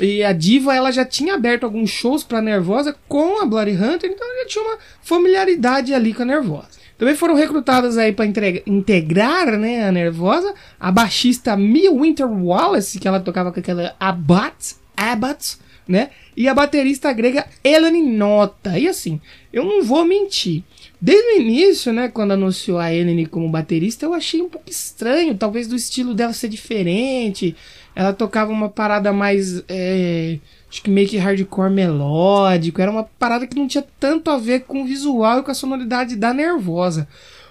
E 0.00 0.24
a 0.24 0.32
Diva, 0.32 0.74
ela 0.74 0.90
já 0.90 1.04
tinha 1.04 1.34
aberto 1.34 1.64
alguns 1.64 1.90
shows 1.90 2.24
pra 2.24 2.40
Nervosa 2.40 2.96
com 3.06 3.42
a 3.42 3.44
Bloody 3.44 3.72
Hunter, 3.72 4.10
então 4.10 4.26
já 4.40 4.46
tinha 4.46 4.64
uma 4.64 4.78
familiaridade 5.02 5.92
ali 5.92 6.14
com 6.14 6.22
a 6.22 6.24
Nervosa. 6.24 6.78
Também 6.96 7.14
foram 7.14 7.34
recrutadas 7.34 7.98
aí 7.98 8.14
para 8.14 8.24
integrar 8.66 9.58
né, 9.58 9.86
a 9.86 9.92
Nervosa 9.92 10.54
a 10.80 10.90
baixista 10.90 11.54
Mia 11.58 11.92
Winter 11.92 12.26
Wallace, 12.26 12.98
que 12.98 13.06
ela 13.06 13.20
tocava 13.20 13.52
com 13.52 13.60
aquela 13.60 13.94
Abbott, 14.00 14.76
Abbott, 14.96 15.58
né? 15.86 16.08
E 16.38 16.46
a 16.46 16.54
baterista 16.54 17.12
grega 17.12 17.46
Eleni 17.64 18.00
Nota. 18.00 18.78
E 18.78 18.86
assim, 18.86 19.20
eu 19.52 19.64
não 19.64 19.82
vou 19.82 20.04
mentir. 20.04 20.62
Desde 21.00 21.32
o 21.32 21.40
início, 21.40 21.92
né, 21.92 22.06
quando 22.06 22.30
anunciou 22.30 22.78
a 22.78 22.94
Eleni 22.94 23.26
como 23.26 23.48
baterista, 23.48 24.06
eu 24.06 24.14
achei 24.14 24.40
um 24.40 24.48
pouco 24.48 24.70
estranho, 24.70 25.36
talvez 25.36 25.66
do 25.66 25.74
estilo 25.74 26.14
dela 26.14 26.32
ser 26.32 26.48
diferente. 26.48 27.56
Ela 27.92 28.12
tocava 28.12 28.52
uma 28.52 28.68
parada 28.68 29.12
mais. 29.12 29.64
É, 29.68 30.38
acho 30.70 30.80
que 30.80 30.88
meio 30.88 31.08
que 31.08 31.16
hardcore 31.16 31.72
melódico. 31.72 32.80
Era 32.80 32.92
uma 32.92 33.02
parada 33.02 33.44
que 33.44 33.56
não 33.56 33.66
tinha 33.66 33.84
tanto 33.98 34.30
a 34.30 34.38
ver 34.38 34.60
com 34.60 34.82
o 34.82 34.86
visual 34.86 35.40
e 35.40 35.42
com 35.42 35.50
a 35.50 35.54
sonoridade 35.54 36.14
da 36.14 36.32
Nervosa. 36.32 37.08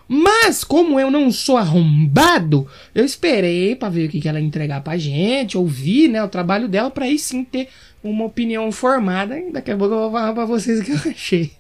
Mas, 0.08 0.63
como 0.63 0.98
eu 0.98 1.12
não 1.12 1.29
sou 1.29 1.58
arrombado, 1.58 2.65
eu 2.96 3.03
esperei 3.03 3.75
para 3.75 3.89
ver 3.89 4.08
o 4.08 4.10
que, 4.10 4.22
que 4.22 4.29
ela 4.29 4.39
ia 4.39 4.46
entregar 4.46 4.82
pra 4.82 4.98
gente, 4.98 5.58
ouvir 5.58 6.08
né, 6.08 6.24
o 6.24 6.29
trabalho 6.29 6.70
dela, 6.70 6.89
para 6.89 7.03
aí 7.03 7.20
sim 7.20 7.44
ter 7.44 7.67
uma 8.10 8.26
opinião 8.26 8.72
formada. 8.72 9.38
E 9.38 9.52
daqui 9.52 9.72
a 9.72 9.78
pouco 9.78 9.94
eu 9.94 10.00
vou 10.00 10.12
falar 10.12 10.34
pra 10.34 10.46
vocês 10.46 10.80
o 10.80 10.84
que 10.84 10.92
eu 10.92 11.12
achei. 11.12 11.52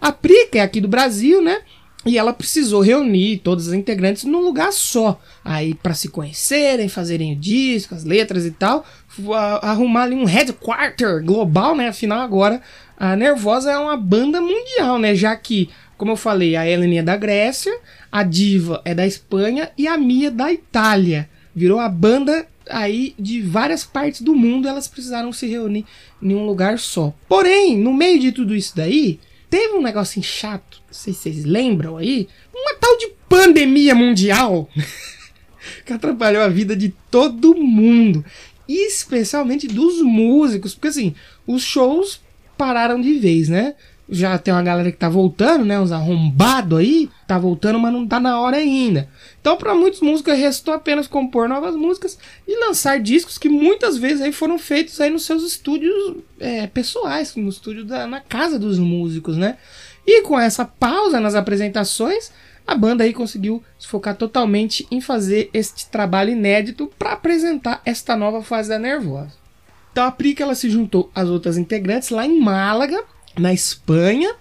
A 0.00 0.12
Prica 0.12 0.58
é 0.58 0.62
aqui 0.62 0.80
do 0.80 0.88
Brasil, 0.88 1.42
né? 1.42 1.60
E 2.04 2.16
ela 2.16 2.32
precisou 2.32 2.82
reunir 2.82 3.38
todos 3.38 3.66
os 3.66 3.72
integrantes 3.72 4.22
num 4.22 4.40
lugar 4.40 4.72
só. 4.72 5.20
Aí, 5.44 5.74
para 5.74 5.92
se 5.92 6.08
conhecerem, 6.08 6.88
fazerem 6.88 7.32
o 7.32 7.36
disco, 7.36 7.96
as 7.96 8.04
letras 8.04 8.46
e 8.46 8.52
tal, 8.52 8.86
arrumar 9.60 10.04
ali 10.04 10.14
um 10.14 10.24
headquarter 10.24 11.24
global, 11.24 11.74
né? 11.74 11.88
Afinal, 11.88 12.20
agora 12.20 12.62
a 12.96 13.16
Nervosa 13.16 13.72
é 13.72 13.78
uma 13.78 13.96
banda 13.96 14.40
mundial, 14.40 15.00
né? 15.00 15.16
Já 15.16 15.34
que, 15.34 15.68
como 15.98 16.12
eu 16.12 16.16
falei, 16.16 16.54
a 16.54 16.68
Ellen 16.68 16.98
é 16.98 17.02
da 17.02 17.16
Grécia, 17.16 17.76
a 18.12 18.22
Diva 18.22 18.80
é 18.84 18.94
da 18.94 19.04
Espanha 19.04 19.70
e 19.76 19.88
a 19.88 19.98
Mia 19.98 20.30
da 20.30 20.52
Itália. 20.52 21.28
Virou 21.52 21.80
a 21.80 21.88
banda 21.88 22.46
aí 22.68 23.14
de 23.18 23.42
várias 23.42 23.84
partes 23.84 24.20
do 24.20 24.34
mundo, 24.34 24.68
elas 24.68 24.88
precisaram 24.88 25.32
se 25.32 25.46
reunir 25.46 25.84
em 26.22 26.34
um 26.34 26.46
lugar 26.46 26.78
só. 26.78 27.14
Porém, 27.28 27.76
no 27.76 27.92
meio 27.92 28.18
de 28.18 28.32
tudo 28.32 28.54
isso 28.54 28.74
daí, 28.76 29.20
teve 29.48 29.74
um 29.74 29.82
negocinho 29.82 30.24
chato, 30.24 30.82
não 30.86 30.94
sei 30.94 31.12
se 31.12 31.20
vocês 31.20 31.44
lembram 31.44 31.96
aí, 31.96 32.28
uma 32.54 32.74
tal 32.74 32.96
de 32.98 33.08
pandemia 33.28 33.94
mundial 33.94 34.68
que 35.84 35.92
atrapalhou 35.92 36.42
a 36.42 36.48
vida 36.48 36.76
de 36.76 36.94
todo 37.10 37.54
mundo, 37.54 38.24
especialmente 38.68 39.66
dos 39.66 40.02
músicos, 40.02 40.74
porque 40.74 40.88
assim, 40.88 41.14
os 41.46 41.62
shows 41.62 42.20
pararam 42.56 43.00
de 43.00 43.14
vez, 43.18 43.48
né? 43.48 43.74
Já 44.08 44.38
tem 44.38 44.54
uma 44.54 44.62
galera 44.62 44.92
que 44.92 44.98
tá 44.98 45.08
voltando, 45.08 45.64
né? 45.64 45.78
Uns 45.80 45.90
arrombados 45.90 46.78
aí, 46.78 47.10
tá 47.26 47.36
voltando, 47.38 47.78
mas 47.78 47.92
não 47.92 48.06
tá 48.06 48.20
na 48.20 48.40
hora 48.40 48.56
ainda. 48.56 49.08
Então, 49.40 49.56
para 49.56 49.74
muitos 49.74 50.00
músicos, 50.00 50.34
restou 50.34 50.72
apenas 50.72 51.08
compor 51.08 51.48
novas 51.48 51.74
músicas 51.74 52.16
e 52.46 52.58
lançar 52.60 53.00
discos 53.00 53.36
que 53.36 53.48
muitas 53.48 53.96
vezes 53.96 54.22
aí 54.22 54.32
foram 54.32 54.58
feitos 54.58 55.00
aí 55.00 55.10
nos 55.10 55.24
seus 55.24 55.42
estúdios 55.42 56.16
é, 56.38 56.66
pessoais, 56.68 57.34
no 57.34 57.48
estúdio 57.48 57.84
da, 57.84 58.06
na 58.06 58.20
casa 58.20 58.58
dos 58.58 58.78
músicos, 58.78 59.36
né? 59.36 59.58
E 60.06 60.22
com 60.22 60.38
essa 60.38 60.64
pausa 60.64 61.18
nas 61.18 61.34
apresentações, 61.34 62.30
a 62.64 62.76
banda 62.76 63.02
aí 63.02 63.12
conseguiu 63.12 63.62
se 63.76 63.88
focar 63.88 64.14
totalmente 64.14 64.86
em 64.88 65.00
fazer 65.00 65.50
este 65.52 65.88
trabalho 65.88 66.30
inédito 66.30 66.90
para 66.96 67.12
apresentar 67.12 67.82
esta 67.84 68.16
nova 68.16 68.40
fase 68.42 68.68
da 68.68 68.78
Nervosa. 68.78 69.32
Então 69.90 70.04
a 70.04 70.12
Prica 70.12 70.44
ela 70.44 70.54
se 70.54 70.70
juntou 70.70 71.10
às 71.14 71.28
outras 71.28 71.56
integrantes 71.56 72.10
lá 72.10 72.24
em 72.24 72.38
Málaga 72.38 73.02
na 73.38 73.52
Espanha, 73.52 74.34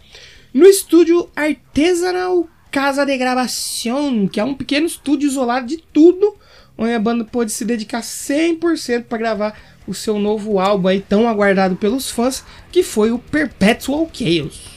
no 0.53 0.65
estúdio 0.65 1.29
Artesanal 1.35 2.47
Casa 2.71 3.05
de 3.05 3.17
Gravação, 3.17 4.27
que 4.27 4.39
é 4.39 4.43
um 4.43 4.53
pequeno 4.53 4.85
estúdio 4.85 5.27
isolado 5.27 5.67
de 5.67 5.77
tudo, 5.77 6.35
onde 6.77 6.93
a 6.93 6.99
banda 6.99 7.23
pôde 7.23 7.51
se 7.51 7.63
dedicar 7.63 8.01
100% 8.01 9.05
para 9.05 9.17
gravar 9.17 9.59
o 9.87 9.93
seu 9.93 10.19
novo 10.19 10.59
álbum 10.59 10.87
aí 10.87 11.01
tão 11.01 11.27
aguardado 11.27 11.75
pelos 11.75 12.09
fãs, 12.09 12.43
que 12.71 12.83
foi 12.83 13.11
o 13.11 13.19
Perpetual 13.19 14.09
Chaos. 14.11 14.74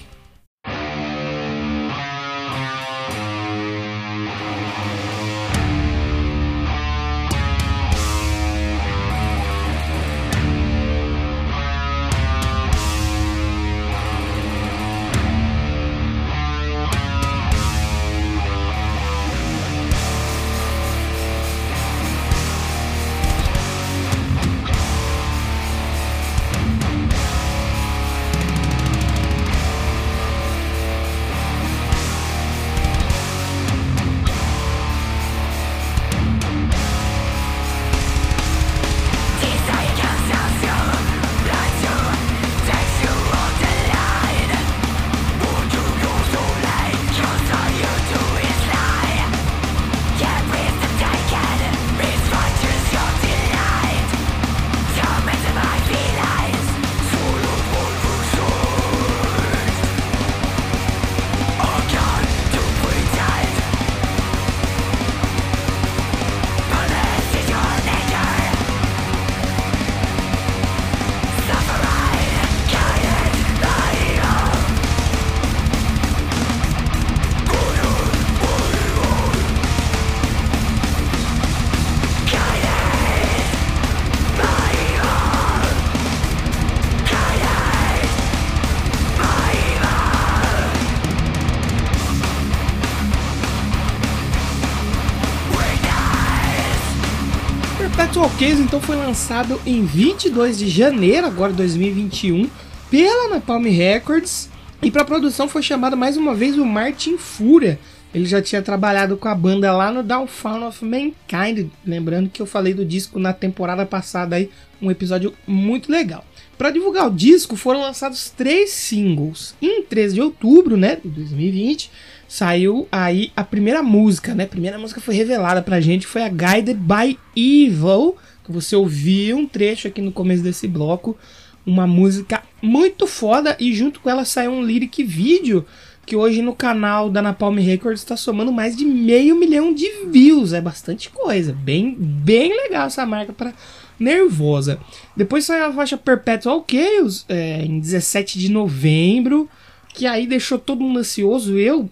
Perpetual 98.39 98.49
Case 98.49 98.63
então 98.63 98.81
foi 98.81 98.97
lançado 98.97 99.61
em 99.67 99.85
22 99.85 100.59
de 100.59 100.69
janeiro, 100.69 101.27
agora 101.27 101.53
2021, 101.53 102.49
pela 102.89 103.29
Napalm 103.29 103.65
Records. 103.65 104.49
E 104.81 104.91
para 104.91 105.05
produção 105.05 105.49
foi 105.49 105.61
chamado 105.61 105.97
mais 105.97 106.17
uma 106.17 106.35
vez 106.35 106.57
o 106.57 106.65
Martin 106.65 107.19
Fúria. 107.19 107.79
Ele 108.15 108.25
já 108.25 108.41
tinha 108.41 108.63
trabalhado 108.63 109.17
com 109.17 109.29
a 109.29 109.35
banda 109.35 109.73
lá 109.73 109.93
no 109.93 110.03
Downfall 110.03 110.69
of 110.69 110.85
Mankind. 110.85 111.69
Lembrando 111.85 112.31
que 112.31 112.41
eu 112.41 112.47
falei 112.47 112.73
do 112.73 112.85
disco 112.85 113.19
na 113.19 113.33
temporada 113.33 113.85
passada 113.85 114.37
aí, 114.37 114.49
um 114.81 114.91
episódio 114.91 115.35
muito 115.47 115.91
legal. 115.91 116.25
Para 116.57 116.71
divulgar 116.71 117.07
o 117.07 117.15
disco, 117.15 117.57
foram 117.57 117.81
lançados 117.81 118.31
três 118.31 118.71
singles. 118.71 119.55
Em 119.61 119.83
13 119.83 120.15
de 120.15 120.21
outubro, 120.23 120.77
né, 120.77 120.99
de 121.05 121.09
2020, 121.11 121.91
saiu 122.27 122.89
aí 122.91 123.31
a 123.37 123.45
primeira 123.45 123.83
música, 123.83 124.35
né? 124.35 124.45
A 124.45 124.49
primeira 124.49 124.79
música 124.79 125.01
foi 125.01 125.15
revelada 125.15 125.63
pra 125.63 125.81
gente, 125.81 126.07
foi 126.07 126.23
a 126.23 126.29
Guided 126.29 126.79
by 126.79 127.19
Evil, 127.37 128.17
você 128.53 128.77
ouviu 128.77 129.37
um 129.37 129.47
trecho 129.47 129.89
aqui 129.89 130.01
no 130.01 130.13
começo 130.13 130.43
desse 130.43 130.67
bloco, 130.67 131.17
uma 131.65 131.87
música 131.87 132.43
muito 132.63 133.07
foda 133.07 133.57
e 133.61 133.75
junto 133.75 134.01
com 134.01 134.09
ela 134.09 134.25
saiu 134.25 134.53
um 134.53 134.63
lyric 134.63 135.03
vídeo 135.03 135.67
que 136.07 136.17
hoje 136.17 136.41
no 136.41 136.55
canal 136.55 137.11
da 137.11 137.21
Napalm 137.21 137.59
Records 137.59 138.01
está 138.01 138.17
somando 138.17 138.51
mais 138.51 138.75
de 138.75 138.85
meio 138.85 139.37
milhão 139.37 139.75
de 139.75 140.07
views, 140.07 140.55
é 140.55 140.61
bastante 140.61 141.11
coisa, 141.11 141.53
bem 141.53 141.95
bem 141.95 142.57
legal 142.57 142.87
essa 142.87 143.05
marca 143.05 143.33
para 143.33 143.53
nervosa. 143.99 144.81
Depois 145.17 145.45
saiu 145.45 145.67
a 145.67 145.73
faixa 145.73 145.99
Perpetual 145.99 146.65
Chaos 146.71 147.27
é, 147.29 147.63
em 147.63 147.81
17 147.81 148.39
de 148.39 148.51
novembro, 148.51 149.51
que 149.93 150.07
aí 150.07 150.27
deixou 150.27 150.59
todo 150.59 150.83
mundo 150.83 151.01
ansioso. 151.01 151.59
Eu, 151.59 151.91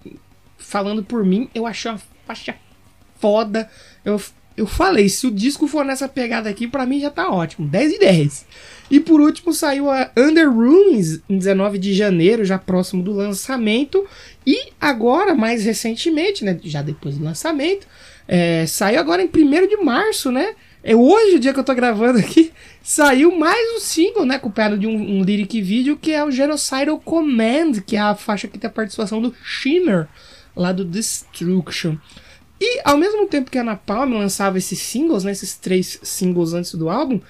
falando 0.57 1.03
por 1.03 1.25
mim, 1.25 1.49
eu 1.55 1.67
achei 1.67 1.91
uma 1.91 2.01
faixa 2.27 2.55
foda. 3.19 3.69
Eu, 4.05 4.21
eu 4.57 4.67
falei, 4.67 5.09
se 5.09 5.27
o 5.27 5.31
disco 5.31 5.69
for 5.69 5.85
nessa 5.85 6.09
pegada 6.09 6.49
aqui, 6.49 6.67
para 6.67 6.87
mim 6.87 6.99
já 6.99 7.11
tá 7.11 7.31
ótimo. 7.31 7.69
10 7.69 7.93
e 7.95 7.99
10. 7.99 8.47
E 8.91 9.01
por 9.01 9.21
último 9.21 9.53
saiu 9.53 9.91
a 9.91 10.11
Under 10.17 10.51
Ruins 10.51 11.21
em 11.29 11.37
19 11.37 11.79
de 11.79 11.93
janeiro, 11.93 12.45
já 12.45 12.59
próximo 12.59 13.03
do 13.03 13.13
lançamento. 13.13 14.07
E 14.47 14.73
agora, 14.81 15.35
mais 15.35 15.65
recentemente, 15.65 16.45
né, 16.45 16.59
já 16.65 16.81
depois 16.81 17.19
do 17.19 17.25
lançamento, 17.25 17.87
é, 18.27 18.65
saiu 18.67 18.99
agora 18.99 19.23
em 19.23 19.27
1 19.27 19.69
de 19.69 19.77
março, 19.77 20.33
né? 20.33 20.55
É 20.83 20.95
hoje, 20.95 21.37
o 21.37 21.41
dia 21.41 21.53
que 21.53 21.59
eu 21.59 21.65
tô 21.65 21.75
gravando 21.75 22.19
aqui, 22.19 22.53
saiu 22.81 23.37
mais 23.37 23.77
um 23.77 23.81
single, 23.81 24.25
né? 24.25 24.37
Acompanhado 24.37 24.79
de 24.79 24.87
um, 24.87 25.19
um 25.19 25.23
lyric 25.23 25.61
vídeo 25.61 25.99
que 26.01 26.13
é 26.13 26.25
o 26.25 26.31
Genocidal 26.31 26.99
Command, 27.01 27.81
que 27.85 27.97
é 27.97 28.01
a 28.01 28.15
faixa 28.15 28.49
que 28.49 28.59
tem 28.59 28.69
a 28.69 28.73
participação 28.73 29.21
do 29.21 29.35
Shimmer, 29.43 30.07
lá 30.55 30.73
do 30.73 30.85
Destruction. 30.85 31.97
E 32.61 32.81
ao 32.85 32.97
mesmo 32.97 33.27
tempo 33.27 33.51
que 33.51 33.59
a 33.59 33.65
Napalm 33.65 34.15
lançava 34.15 34.59
esses 34.59 34.79
singles, 34.79 35.25
né, 35.25 35.33
esses 35.33 35.57
três 35.57 35.99
singles 36.03 36.55
antes 36.55 36.75
do 36.75 36.89
álbum, 36.89 37.21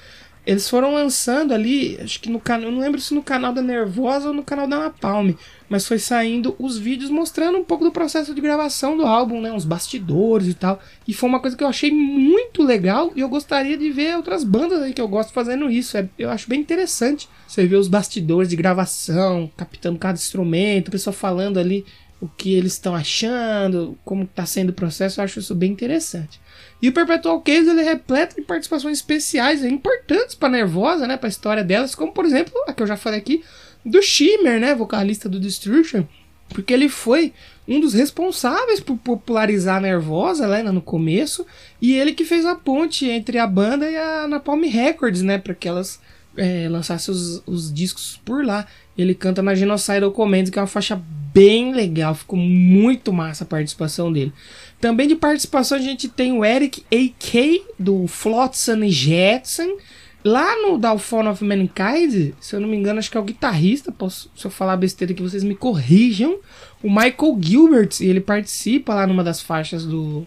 eles 0.46 0.70
foram 0.70 0.94
lançando 0.94 1.52
ali, 1.52 1.98
acho 2.00 2.20
que 2.20 2.30
no 2.30 2.38
canal, 2.38 2.70
não 2.70 2.78
lembro 2.78 3.00
se 3.00 3.12
no 3.12 3.22
canal 3.22 3.52
da 3.52 3.60
Nervosa 3.60 4.28
ou 4.28 4.34
no 4.34 4.44
canal 4.44 4.68
da 4.68 4.78
Napalm, 4.78 5.32
mas 5.68 5.88
foi 5.88 5.98
saindo 5.98 6.54
os 6.56 6.78
vídeos 6.78 7.10
mostrando 7.10 7.58
um 7.58 7.64
pouco 7.64 7.82
do 7.82 7.90
processo 7.90 8.32
de 8.32 8.40
gravação 8.40 8.96
do 8.96 9.04
álbum, 9.04 9.40
né, 9.40 9.50
uns 9.52 9.64
bastidores 9.64 10.46
e 10.46 10.54
tal. 10.54 10.80
E 11.08 11.12
foi 11.12 11.28
uma 11.28 11.40
coisa 11.40 11.56
que 11.56 11.64
eu 11.64 11.68
achei 11.68 11.90
muito 11.90 12.62
legal 12.62 13.10
e 13.16 13.20
eu 13.20 13.28
gostaria 13.28 13.76
de 13.76 13.90
ver 13.90 14.16
outras 14.16 14.44
bandas 14.44 14.80
aí 14.80 14.92
que 14.92 15.00
eu 15.00 15.08
gosto 15.08 15.32
fazendo 15.32 15.68
isso. 15.68 15.98
É, 15.98 16.08
eu 16.16 16.30
acho 16.30 16.48
bem 16.48 16.60
interessante 16.60 17.28
você 17.48 17.66
ver 17.66 17.76
os 17.76 17.88
bastidores 17.88 18.48
de 18.48 18.54
gravação, 18.54 19.50
captando 19.56 19.98
cada 19.98 20.16
instrumento, 20.16 20.88
o 20.88 20.92
pessoal 20.92 21.12
falando 21.14 21.58
ali 21.58 21.84
o 22.20 22.28
que 22.28 22.54
eles 22.54 22.72
estão 22.72 22.94
achando, 22.94 23.98
como 24.04 24.24
está 24.24 24.46
sendo 24.46 24.70
o 24.70 24.74
processo, 24.74 25.20
eu 25.20 25.24
acho 25.24 25.38
isso 25.38 25.54
bem 25.54 25.72
interessante. 25.72 26.40
E 26.80 26.88
o 26.88 26.92
Perpetual 26.92 27.40
Case 27.40 27.68
ele 27.68 27.80
é 27.80 27.84
repleto 27.84 28.36
de 28.36 28.42
participações 28.42 28.98
especiais 28.98 29.64
importantes 29.64 30.34
para 30.34 30.48
Nervosa, 30.48 31.06
né, 31.06 31.16
para 31.16 31.28
a 31.28 31.30
história 31.30 31.64
delas, 31.64 31.94
como 31.94 32.12
por 32.12 32.24
exemplo, 32.24 32.54
a 32.66 32.72
que 32.72 32.82
eu 32.82 32.86
já 32.86 32.96
falei 32.96 33.18
aqui, 33.18 33.44
do 33.84 34.02
Shimmer, 34.02 34.58
né, 34.58 34.74
vocalista 34.74 35.28
do 35.28 35.38
Destruction, 35.38 36.04
porque 36.48 36.72
ele 36.72 36.88
foi 36.88 37.32
um 37.68 37.80
dos 37.80 37.94
responsáveis 37.94 38.80
por 38.80 38.96
popularizar 38.96 39.76
a 39.76 39.80
Nervosa 39.80 40.46
né, 40.46 40.62
no 40.62 40.80
começo, 40.80 41.46
e 41.80 41.94
ele 41.94 42.12
que 42.12 42.24
fez 42.24 42.46
a 42.46 42.54
ponte 42.54 43.08
entre 43.08 43.38
a 43.38 43.46
banda 43.46 43.90
e 43.90 43.96
a 43.96 44.26
Napalm 44.26 44.62
Records, 44.64 45.22
né, 45.22 45.38
para 45.38 45.54
que 45.54 45.68
elas 45.68 46.00
é, 46.36 46.68
lançassem 46.68 47.12
os, 47.12 47.42
os 47.46 47.72
discos 47.72 48.20
por 48.24 48.44
lá. 48.44 48.66
Ele 48.96 49.14
canta 49.14 49.42
na 49.42 49.54
Genocidal 49.54 50.10
Commands, 50.10 50.50
que 50.50 50.58
é 50.58 50.62
uma 50.62 50.68
faixa 50.68 51.00
bem 51.32 51.74
legal, 51.74 52.14
ficou 52.14 52.38
muito 52.38 53.12
massa 53.12 53.44
a 53.44 53.46
participação 53.46 54.10
dele. 54.10 54.32
Também 54.80 55.06
de 55.06 55.16
participação 55.16 55.76
a 55.76 55.80
gente 55.80 56.08
tem 56.08 56.32
o 56.32 56.44
Eric 56.44 56.82
A.K. 56.90 57.62
do 57.78 58.06
Flotsam 58.06 58.88
Jetson. 58.88 59.76
Lá 60.24 60.60
no 60.60 60.76
Downfall 60.76 61.28
of 61.30 61.44
Mankind, 61.44 62.32
se 62.40 62.56
eu 62.56 62.60
não 62.60 62.68
me 62.68 62.76
engano, 62.76 62.98
acho 62.98 63.10
que 63.10 63.16
é 63.16 63.20
o 63.20 63.24
guitarrista. 63.24 63.92
Posso, 63.92 64.28
se 64.34 64.44
eu 64.44 64.50
falar 64.50 64.76
besteira 64.76 65.14
que 65.14 65.22
vocês 65.22 65.44
me 65.44 65.54
corrijam. 65.54 66.38
O 66.82 66.88
Michael 66.88 67.38
Gilbert, 67.40 67.90
ele 68.00 68.20
participa 68.20 68.94
lá 68.94 69.06
numa 69.06 69.22
das 69.22 69.40
faixas 69.40 69.84
do 69.84 70.26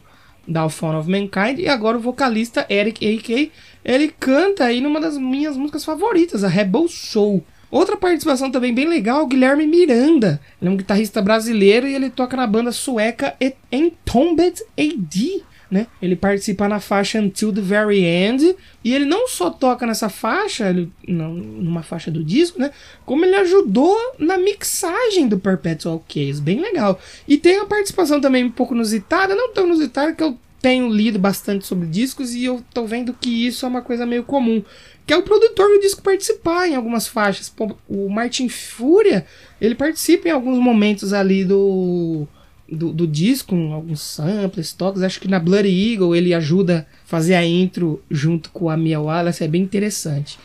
Downfall 0.49 0.99
of 0.99 1.09
Mankind. 1.09 1.59
E 1.59 1.67
agora 1.67 1.97
o 1.97 2.01
vocalista 2.01 2.65
Eric 2.69 3.05
A.K. 3.05 3.51
Ele 3.85 4.13
canta 4.19 4.65
aí 4.65 4.81
numa 4.81 4.99
das 4.99 5.17
minhas 5.17 5.55
músicas 5.55 5.85
favoritas, 5.85 6.43
a 6.43 6.47
Rebel 6.47 6.88
Soul. 6.88 7.43
Outra 7.71 7.95
participação 7.95 8.49
também 8.49 8.73
bem 8.73 8.88
legal, 8.88 9.23
o 9.23 9.27
Guilherme 9.27 9.67
Miranda. 9.67 10.41
Ele 10.59 10.69
é 10.69 10.73
um 10.73 10.77
guitarrista 10.77 11.21
brasileiro 11.21 11.88
e 11.88 11.93
ele 11.93 12.09
toca 12.09 12.35
na 12.35 12.47
banda 12.47 12.71
sueca 12.71 13.35
Entombed 13.71 14.59
AD. 14.77 15.43
Né? 15.69 15.86
Ele 16.01 16.15
participa 16.15 16.67
na 16.67 16.79
faixa 16.79 17.19
Until 17.19 17.53
the 17.53 17.62
Very 17.62 18.03
End 18.03 18.55
e 18.84 18.93
ele 18.93 19.05
não 19.05 19.27
só 19.27 19.51
toca 19.51 19.86
nessa 19.86 20.10
faixa, 20.10 20.69
ele, 20.69 20.91
não, 21.08 21.32
numa 21.34 21.84
faixa 21.84 22.10
do 22.10 22.23
disco, 22.23 22.60
né? 22.60 22.71
Como 23.05 23.23
ele 23.23 23.36
ajudou 23.36 23.95
na 24.17 24.36
mixagem 24.36 25.27
do 25.27 25.38
Perpetual 25.38 26.03
Case, 26.08 26.41
bem 26.41 26.60
legal. 26.60 26.99
E 27.27 27.38
tem 27.38 27.58
uma 27.58 27.67
participação 27.67 28.19
também 28.19 28.43
um 28.43 28.49
pouco 28.49 28.73
inusitada, 28.73 29.36
não 29.36 29.53
tão 29.53 29.67
inusitada 29.67 30.12
que 30.13 30.23
eu 30.23 30.36
tenho 30.60 30.89
lido 30.89 31.19
bastante 31.19 31.67
sobre 31.67 31.88
discos 31.88 32.34
e 32.34 32.45
eu 32.45 32.63
tô 32.73 32.86
vendo 32.86 33.13
que 33.13 33.47
isso 33.47 33.63
é 33.63 33.69
uma 33.69 33.82
coisa 33.82 34.05
meio 34.05 34.23
comum 34.23 34.63
que 35.10 35.13
é 35.13 35.17
o 35.17 35.23
produtor 35.23 35.67
do 35.69 35.79
disco 35.79 36.03
participar 36.03 36.67
em 36.67 36.75
algumas 36.75 37.08
faixas. 37.08 37.51
O 37.88 38.08
Martin 38.10 38.47
Fúria, 38.47 39.25
ele 39.60 39.73
participa 39.73 40.27
em 40.27 40.32
alguns 40.32 40.60
momentos 40.60 41.13
ali 41.13 41.43
do, 41.43 42.27
do, 42.71 42.91
do 42.93 43.08
disco, 43.08 43.55
alguns 43.73 44.01
samples, 44.01 44.73
toques. 44.73 45.01
Acho 45.01 45.19
que 45.19 45.27
na 45.27 45.39
Bloody 45.39 45.93
Eagle 45.93 46.15
ele 46.15 46.34
ajuda 46.34 46.88
a 47.03 47.08
fazer 47.08 47.36
a 47.36 47.45
intro 47.45 48.01
junto 48.10 48.49
com 48.51 48.69
a 48.69 48.77
Mia 48.77 48.99
Wallace, 48.99 49.43
é 49.43 49.47
bem 49.47 49.62
interessante. 49.62 50.39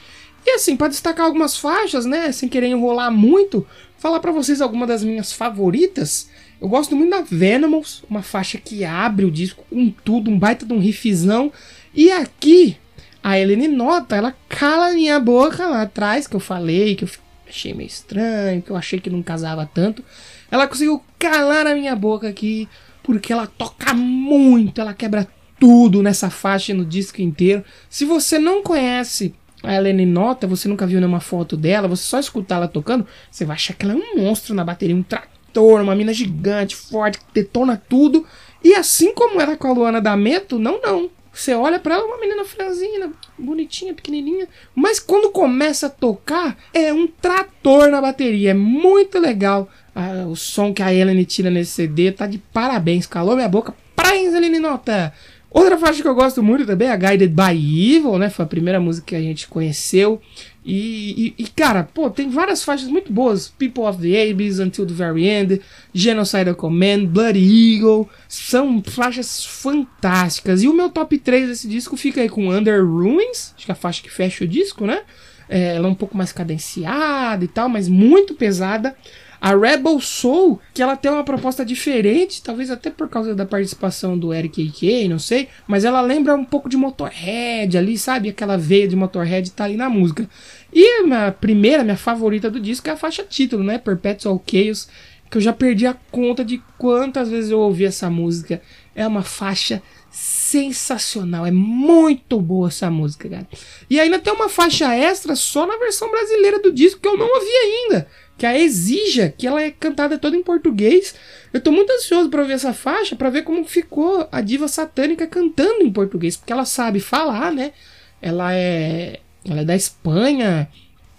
E 0.46 0.50
assim, 0.50 0.76
para 0.76 0.88
destacar 0.88 1.26
algumas 1.26 1.56
faixas, 1.56 2.04
né, 2.04 2.30
sem 2.30 2.48
querer 2.48 2.68
enrolar 2.68 3.10
muito, 3.10 3.66
falar 3.98 4.20
para 4.20 4.32
vocês 4.32 4.60
algumas 4.60 4.88
das 4.88 5.02
minhas 5.02 5.32
favoritas. 5.32 6.28
Eu 6.60 6.68
gosto 6.68 6.94
muito 6.94 7.10
da 7.10 7.22
Venomous, 7.22 8.04
uma 8.08 8.22
faixa 8.22 8.58
que 8.58 8.84
abre 8.84 9.24
o 9.24 9.30
disco 9.30 9.64
com 9.70 9.90
tudo, 10.04 10.30
um 10.30 10.38
baita 10.38 10.66
de 10.66 10.72
um 10.72 10.78
riffzão. 10.78 11.50
E 11.94 12.10
aqui, 12.10 12.76
a 13.22 13.38
Helene 13.38 13.68
nota, 13.68 14.16
ela 14.16 14.34
cala 14.48 14.88
a 14.88 14.94
minha 14.94 15.18
boca 15.18 15.66
lá 15.66 15.82
atrás, 15.82 16.26
que 16.26 16.36
eu 16.36 16.40
falei, 16.40 16.94
que 16.94 17.04
eu 17.04 17.08
achei 17.54 17.72
meio 17.72 17.86
estranho, 17.86 18.60
que 18.60 18.70
eu 18.70 18.76
achei 18.76 18.98
que 18.98 19.08
não 19.08 19.22
casava 19.22 19.64
tanto. 19.72 20.04
Ela 20.50 20.66
conseguiu 20.66 21.02
calar 21.18 21.66
a 21.66 21.74
minha 21.74 21.94
boca 21.94 22.28
aqui, 22.28 22.68
porque 23.02 23.32
ela 23.32 23.46
toca 23.46 23.94
muito, 23.94 24.80
ela 24.80 24.92
quebra 24.92 25.26
tudo 25.58 26.02
nessa 26.02 26.28
faixa 26.28 26.72
e 26.72 26.74
no 26.74 26.84
disco 26.84 27.22
inteiro. 27.22 27.64
Se 27.88 28.04
você 28.04 28.38
não 28.38 28.62
conhece 28.62 29.34
a 29.62 29.74
Helene 29.74 30.04
Nota, 30.04 30.46
você 30.46 30.68
nunca 30.68 30.86
viu 30.86 31.00
nenhuma 31.00 31.20
foto 31.20 31.56
dela, 31.56 31.88
você 31.88 32.02
só 32.02 32.18
escutar 32.18 32.56
ela 32.56 32.68
tocando, 32.68 33.06
você 33.30 33.44
vai 33.44 33.54
achar 33.54 33.74
que 33.74 33.86
ela 33.86 33.94
é 33.94 33.96
um 33.96 34.22
monstro 34.22 34.54
na 34.54 34.64
bateria, 34.64 34.94
um 34.94 35.02
trator, 35.02 35.80
uma 35.80 35.94
mina 35.94 36.12
gigante, 36.12 36.76
forte, 36.76 37.18
que 37.18 37.24
detona 37.32 37.80
tudo. 37.88 38.26
E 38.62 38.74
assim 38.74 39.14
como 39.14 39.40
era 39.40 39.56
com 39.56 39.68
a 39.68 39.72
Luana 39.72 40.00
D'Ameto, 40.00 40.58
não, 40.58 40.80
não. 40.80 41.10
Você 41.34 41.52
olha 41.52 41.80
para 41.80 41.96
ela, 41.96 42.06
uma 42.06 42.20
menina 42.20 42.44
franzina, 42.44 43.12
bonitinha, 43.36 43.92
pequenininha. 43.92 44.48
Mas 44.74 45.00
quando 45.00 45.30
começa 45.30 45.88
a 45.88 45.90
tocar, 45.90 46.56
é 46.72 46.92
um 46.92 47.08
trator 47.08 47.90
na 47.90 48.00
bateria. 48.00 48.52
É 48.52 48.54
muito 48.54 49.18
legal. 49.18 49.68
Ah, 49.94 50.26
o 50.28 50.36
som 50.36 50.72
que 50.72 50.82
a 50.82 50.94
Ellen 50.94 51.22
tira 51.24 51.50
nesse 51.50 51.72
CD 51.72 52.12
tá 52.12 52.26
de 52.26 52.38
parabéns. 52.38 53.06
Calou 53.06 53.34
minha 53.34 53.48
boca. 53.48 53.74
Parabéns, 53.96 54.32
Ellen 54.32 54.60
Nota! 54.60 55.12
Outra 55.50 55.78
faixa 55.78 56.02
que 56.02 56.08
eu 56.08 56.14
gosto 56.16 56.42
muito 56.42 56.66
também 56.66 56.88
é 56.88 56.90
a 56.90 56.96
Guided 56.96 57.32
by 57.32 57.96
Evil, 57.96 58.18
né? 58.18 58.28
Foi 58.28 58.44
a 58.44 58.48
primeira 58.48 58.80
música 58.80 59.06
que 59.08 59.14
a 59.14 59.20
gente 59.20 59.46
conheceu. 59.46 60.20
E, 60.64 61.34
e, 61.38 61.42
e, 61.42 61.46
cara, 61.48 61.84
pô, 61.84 62.08
tem 62.08 62.30
várias 62.30 62.64
faixas 62.64 62.88
muito 62.88 63.12
boas. 63.12 63.48
People 63.48 63.84
of 63.84 64.00
the 64.00 64.30
Abyss, 64.30 64.58
Until 64.58 64.86
the 64.86 64.94
Very 64.94 65.26
End, 65.26 65.60
Genocidal 65.92 66.54
Command, 66.54 67.06
Bloody 67.06 67.74
Eagle. 67.74 68.08
São 68.26 68.82
faixas 68.82 69.44
fantásticas. 69.44 70.62
E 70.62 70.68
o 70.68 70.72
meu 70.72 70.88
top 70.88 71.18
3 71.18 71.48
desse 71.48 71.68
disco 71.68 71.96
fica 71.96 72.22
aí 72.22 72.30
com 72.30 72.48
Under 72.48 72.82
Ruins, 72.82 73.52
acho 73.54 73.66
que 73.66 73.70
é 73.70 73.74
a 73.74 73.76
faixa 73.76 74.02
que 74.02 74.10
fecha 74.10 74.44
o 74.44 74.48
disco, 74.48 74.86
né? 74.86 75.02
É, 75.48 75.76
ela 75.76 75.86
é 75.86 75.90
um 75.90 75.94
pouco 75.94 76.16
mais 76.16 76.32
cadenciada 76.32 77.44
e 77.44 77.48
tal, 77.48 77.68
mas 77.68 77.86
muito 77.86 78.34
pesada. 78.34 78.96
A 79.44 79.54
Rebel 79.54 80.00
Soul, 80.00 80.58
que 80.72 80.80
ela 80.80 80.96
tem 80.96 81.12
uma 81.12 81.22
proposta 81.22 81.66
diferente, 81.66 82.42
talvez 82.42 82.70
até 82.70 82.88
por 82.88 83.10
causa 83.10 83.34
da 83.34 83.44
participação 83.44 84.18
do 84.18 84.32
Eric 84.32 84.66
A.K., 84.66 85.06
não 85.06 85.18
sei, 85.18 85.50
mas 85.66 85.84
ela 85.84 86.00
lembra 86.00 86.34
um 86.34 86.46
pouco 86.46 86.66
de 86.66 86.78
Motorhead 86.78 87.76
ali, 87.76 87.98
sabe? 87.98 88.30
Aquela 88.30 88.56
veia 88.56 88.88
de 88.88 88.96
Motorhead 88.96 89.50
tá 89.50 89.64
ali 89.64 89.76
na 89.76 89.90
música. 89.90 90.26
E 90.72 91.04
a 91.12 91.30
primeira, 91.30 91.84
minha 91.84 91.94
favorita 91.94 92.50
do 92.50 92.58
disco 92.58 92.88
é 92.88 92.92
a 92.92 92.96
faixa 92.96 93.22
título, 93.22 93.62
né? 93.62 93.76
Perpetual 93.76 94.42
Chaos. 94.50 94.88
que 95.30 95.36
eu 95.36 95.42
já 95.42 95.52
perdi 95.52 95.86
a 95.86 95.92
conta 96.10 96.42
de 96.42 96.62
quantas 96.78 97.28
vezes 97.28 97.50
eu 97.50 97.60
ouvi 97.60 97.84
essa 97.84 98.08
música. 98.08 98.62
É 98.94 99.06
uma 99.06 99.22
faixa 99.22 99.82
sensacional, 100.14 101.44
é 101.44 101.50
muito 101.50 102.40
boa 102.40 102.68
essa 102.68 102.88
música, 102.88 103.28
cara. 103.28 103.48
E 103.90 103.98
ainda 103.98 104.18
tem 104.18 104.32
uma 104.32 104.48
faixa 104.48 104.94
extra 104.94 105.34
só 105.34 105.66
na 105.66 105.76
versão 105.76 106.08
brasileira 106.08 106.62
do 106.62 106.72
disco 106.72 107.00
que 107.00 107.08
eu 107.08 107.18
não 107.18 107.26
ouvi 107.26 107.50
ainda, 107.50 108.08
que 108.36 108.46
a 108.46 108.58
Exija, 108.58 109.32
que 109.36 109.46
ela 109.46 109.62
é 109.62 109.70
cantada 109.70 110.18
toda 110.18 110.36
em 110.36 110.42
português. 110.42 111.14
Eu 111.52 111.60
tô 111.60 111.70
muito 111.70 111.92
ansioso 111.92 112.28
para 112.28 112.42
ver 112.42 112.54
essa 112.54 112.72
faixa, 112.72 113.14
para 113.14 113.30
ver 113.30 113.42
como 113.42 113.64
ficou 113.64 114.28
a 114.30 114.40
diva 114.40 114.66
satânica 114.66 115.26
cantando 115.26 115.82
em 115.82 115.92
português, 115.92 116.36
porque 116.36 116.52
ela 116.52 116.64
sabe 116.64 117.00
falar, 117.00 117.52
né? 117.52 117.72
Ela 118.20 118.54
é 118.54 119.20
ela 119.48 119.60
é 119.60 119.64
da 119.64 119.76
Espanha 119.76 120.68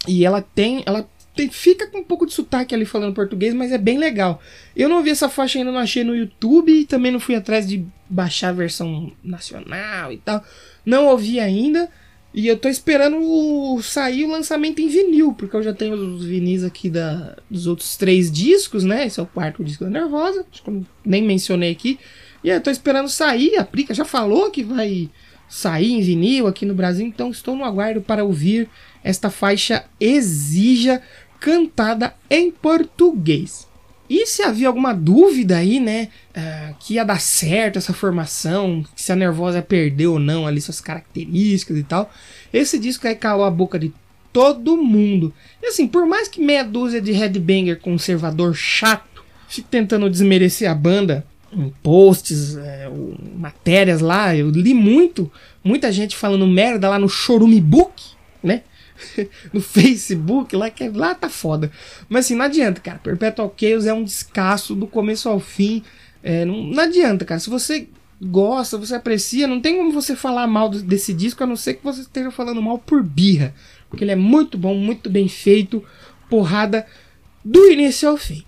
e 0.07 0.25
ela 0.25 0.41
tem 0.41 0.83
ela 0.85 1.07
tem, 1.35 1.49
fica 1.49 1.87
com 1.87 1.99
um 1.99 2.03
pouco 2.03 2.25
de 2.25 2.33
sotaque 2.33 2.73
ali 2.73 2.85
falando 2.85 3.13
português, 3.13 3.53
mas 3.53 3.71
é 3.71 3.77
bem 3.77 3.97
legal. 3.97 4.41
Eu 4.75 4.87
não 4.87 5.03
vi 5.03 5.09
essa 5.09 5.27
faixa 5.27 5.59
ainda, 5.59 5.71
não 5.71 5.79
achei 5.79 6.03
no 6.03 6.15
YouTube 6.15 6.71
e 6.71 6.85
também 6.85 7.11
não 7.11 7.19
fui 7.19 7.35
atrás 7.35 7.67
de 7.67 7.85
baixar 8.09 8.49
a 8.49 8.53
versão 8.53 9.11
nacional 9.21 10.13
e 10.13 10.17
tal. 10.17 10.43
Não 10.85 11.07
ouvi 11.07 11.39
ainda. 11.39 11.89
E 12.37 12.49
eu 12.49 12.57
tô 12.57 12.67
esperando 12.67 13.81
sair 13.81 14.25
o 14.25 14.29
lançamento 14.29 14.81
em 14.81 14.89
vinil, 14.89 15.31
porque 15.31 15.55
eu 15.55 15.63
já 15.63 15.73
tenho 15.73 15.95
os 15.95 16.25
vinis 16.25 16.65
aqui 16.65 16.89
da, 16.89 17.37
dos 17.49 17.65
outros 17.65 17.95
três 17.95 18.29
discos, 18.29 18.83
né? 18.83 19.07
Esse 19.07 19.21
é 19.21 19.23
o 19.23 19.25
quarto 19.25 19.63
disco 19.63 19.85
da 19.85 19.89
Nervosa, 19.89 20.45
acho 20.51 20.61
que 20.61 20.69
eu 20.69 20.85
nem 21.05 21.23
mencionei 21.23 21.71
aqui. 21.71 21.97
E 22.43 22.49
eu 22.49 22.59
tô 22.59 22.69
esperando 22.69 23.07
sair, 23.07 23.55
a 23.55 23.63
Prica 23.63 23.93
já 23.93 24.03
falou 24.03 24.51
que 24.51 24.65
vai 24.65 25.09
sair 25.47 25.93
em 25.93 26.01
vinil 26.01 26.45
aqui 26.45 26.65
no 26.65 26.75
Brasil, 26.75 27.07
então 27.07 27.31
estou 27.31 27.55
no 27.55 27.63
aguardo 27.63 28.01
para 28.01 28.25
ouvir 28.25 28.69
esta 29.01 29.29
faixa 29.29 29.85
Exija, 29.97 31.01
cantada 31.39 32.13
em 32.29 32.51
português. 32.51 33.65
E 34.09 34.27
se 34.27 34.43
havia 34.43 34.67
alguma 34.67 34.93
dúvida 34.93 35.57
aí, 35.57 35.79
né, 35.79 36.09
uh, 36.35 36.75
que 36.79 36.95
ia 36.95 37.03
dar 37.03 37.19
certo 37.19 37.77
essa 37.77 37.93
formação, 37.93 38.85
se 38.95 39.11
a 39.11 39.15
Nervosa 39.15 39.61
perdeu 39.61 40.13
ou 40.13 40.19
não 40.19 40.45
ali 40.45 40.61
suas 40.61 40.79
características 40.79 41.77
e 41.77 41.83
tal, 41.83 42.11
esse 42.53 42.77
disco 42.77 43.07
aí 43.07 43.15
calou 43.15 43.45
a 43.45 43.51
boca 43.51 43.79
de 43.79 43.91
todo 44.31 44.77
mundo. 44.77 45.33
E 45.61 45.67
assim, 45.67 45.87
por 45.87 46.05
mais 46.05 46.27
que 46.27 46.41
meia 46.41 46.63
dúzia 46.63 47.01
de 47.01 47.11
headbanger 47.11 47.79
conservador 47.79 48.53
chato 48.53 49.23
fique 49.47 49.67
tentando 49.69 50.09
desmerecer 50.09 50.69
a 50.69 50.75
banda 50.75 51.25
em 51.51 51.73
posts, 51.81 52.57
é, 52.57 52.89
matérias 53.37 54.01
lá, 54.01 54.35
eu 54.35 54.49
li 54.49 54.73
muito, 54.73 55.31
muita 55.63 55.91
gente 55.91 56.15
falando 56.15 56.45
merda 56.45 56.89
lá 56.89 56.99
no 56.99 57.07
Chorume 57.07 57.61
Book, 57.61 58.03
né? 58.43 58.63
no 59.51 59.61
Facebook, 59.61 60.55
lá, 60.55 60.69
que 60.69 60.87
lá 60.89 61.13
tá 61.13 61.29
foda. 61.29 61.71
Mas 62.07 62.25
assim, 62.25 62.35
não 62.35 62.45
adianta, 62.45 62.81
cara. 62.81 62.99
Perpetual 62.99 63.53
Chaos 63.57 63.85
é 63.85 63.93
um 63.93 64.03
descasso 64.03 64.75
do 64.75 64.87
começo 64.87 65.29
ao 65.29 65.39
fim. 65.39 65.83
É, 66.23 66.45
não, 66.45 66.63
não 66.63 66.83
adianta, 66.83 67.25
cara. 67.25 67.39
Se 67.39 67.49
você 67.49 67.87
gosta, 68.21 68.77
você 68.77 68.95
aprecia, 68.95 69.47
não 69.47 69.59
tem 69.59 69.77
como 69.77 69.91
você 69.91 70.15
falar 70.15 70.47
mal 70.47 70.69
desse 70.69 71.13
disco, 71.13 71.43
a 71.43 71.47
não 71.47 71.55
ser 71.55 71.75
que 71.75 71.83
você 71.83 72.01
esteja 72.01 72.31
falando 72.31 72.61
mal 72.61 72.77
por 72.79 73.03
birra. 73.03 73.53
Porque 73.89 74.03
ele 74.03 74.11
é 74.11 74.15
muito 74.15 74.57
bom, 74.57 74.75
muito 74.75 75.09
bem 75.09 75.27
feito, 75.27 75.83
porrada 76.29 76.85
do 77.43 77.69
início 77.71 78.09
ao 78.09 78.17
fim. 78.17 78.43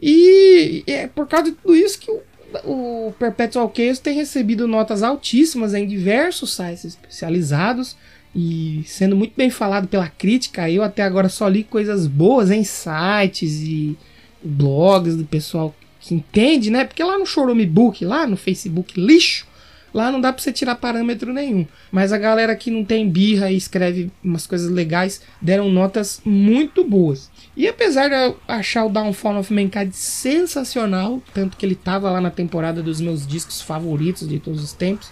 E 0.00 0.84
é 0.86 1.08
por 1.08 1.26
causa 1.26 1.50
de 1.50 1.56
tudo 1.56 1.74
isso 1.74 1.98
que 1.98 2.10
o, 2.10 2.22
o 2.64 3.12
Perpetual 3.18 3.72
Chaos 3.76 3.98
tem 3.98 4.14
recebido 4.14 4.68
notas 4.68 5.02
altíssimas 5.02 5.74
em 5.74 5.86
diversos 5.86 6.54
sites 6.54 6.84
especializados 6.84 7.96
e 8.34 8.82
sendo 8.86 9.16
muito 9.16 9.32
bem 9.36 9.50
falado 9.50 9.88
pela 9.88 10.08
crítica, 10.08 10.70
eu 10.70 10.82
até 10.82 11.02
agora 11.02 11.28
só 11.28 11.48
li 11.48 11.64
coisas 11.64 12.06
boas 12.06 12.50
em 12.50 12.64
sites 12.64 13.60
e 13.60 13.96
blogs 14.42 15.16
do 15.16 15.24
pessoal 15.24 15.74
que 16.00 16.14
entende, 16.14 16.70
né? 16.70 16.84
Porque 16.84 17.02
lá 17.02 17.18
no 17.18 17.26
Chorume 17.26 17.66
Book, 17.66 18.04
lá 18.04 18.26
no 18.26 18.36
Facebook 18.36 18.98
lixo, 19.00 19.46
lá 19.92 20.12
não 20.12 20.20
dá 20.20 20.32
pra 20.32 20.42
você 20.42 20.52
tirar 20.52 20.76
parâmetro 20.76 21.32
nenhum. 21.32 21.66
Mas 21.90 22.12
a 22.12 22.18
galera 22.18 22.54
que 22.54 22.70
não 22.70 22.84
tem 22.84 23.08
birra 23.08 23.50
e 23.50 23.56
escreve 23.56 24.10
umas 24.22 24.46
coisas 24.46 24.70
legais 24.70 25.20
deram 25.40 25.70
notas 25.70 26.20
muito 26.24 26.84
boas. 26.84 27.30
E 27.56 27.66
apesar 27.66 28.08
de 28.08 28.14
eu 28.14 28.38
achar 28.46 28.84
o 28.84 28.90
Downfall 28.90 29.38
of 29.38 29.52
Mankind 29.52 29.92
sensacional, 29.92 31.20
tanto 31.34 31.56
que 31.56 31.66
ele 31.66 31.74
tava 31.74 32.10
lá 32.10 32.20
na 32.20 32.30
temporada 32.30 32.82
dos 32.82 33.00
meus 33.00 33.26
discos 33.26 33.60
favoritos 33.60 34.28
de 34.28 34.38
todos 34.38 34.62
os 34.62 34.72
tempos, 34.72 35.10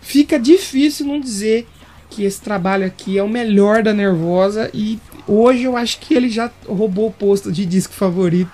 fica 0.00 0.38
difícil 0.38 1.06
não 1.06 1.18
dizer 1.18 1.66
que 2.12 2.24
esse 2.24 2.40
trabalho 2.40 2.84
aqui 2.84 3.16
é 3.16 3.22
o 3.22 3.28
melhor 3.28 3.82
da 3.82 3.94
Nervosa 3.94 4.70
e 4.74 4.98
hoje 5.26 5.64
eu 5.64 5.76
acho 5.76 5.98
que 5.98 6.14
ele 6.14 6.28
já 6.28 6.50
roubou 6.66 7.08
o 7.08 7.12
posto 7.12 7.50
de 7.50 7.64
disco 7.64 7.94
favorito 7.94 8.50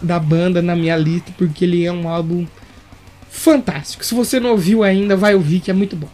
da 0.00 0.18
banda 0.18 0.62
na 0.62 0.76
minha 0.76 0.96
lista, 0.96 1.32
porque 1.36 1.64
ele 1.64 1.84
é 1.84 1.92
um 1.92 2.08
álbum 2.08 2.46
fantástico. 3.28 4.04
Se 4.04 4.14
você 4.14 4.38
não 4.38 4.50
ouviu 4.50 4.82
ainda, 4.82 5.16
vai 5.16 5.34
ouvir 5.34 5.60
que 5.60 5.70
é 5.70 5.74
muito 5.74 5.96
bom. 5.96 6.08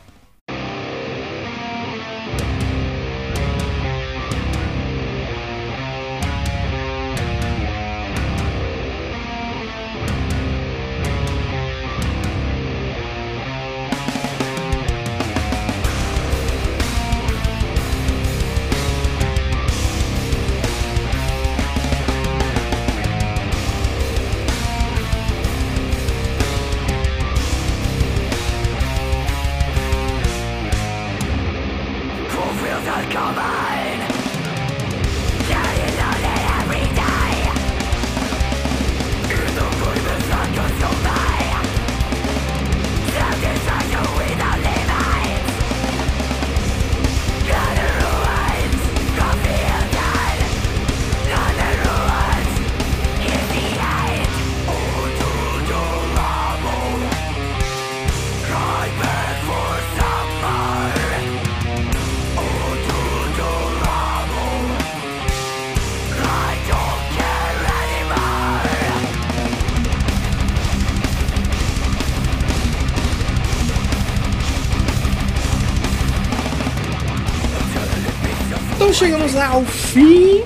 Chegamos 78.99 79.37
ao 79.37 79.65
fim 79.65 80.43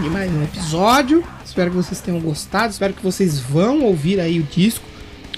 de 0.00 0.08
mais 0.08 0.30
um 0.30 0.44
episódio. 0.44 1.24
Espero 1.44 1.70
que 1.70 1.76
vocês 1.76 2.00
tenham 2.00 2.20
gostado. 2.20 2.70
Espero 2.70 2.94
que 2.94 3.02
vocês 3.02 3.40
vão 3.40 3.82
ouvir 3.82 4.20
aí 4.20 4.38
o 4.38 4.44
disco. 4.44 4.84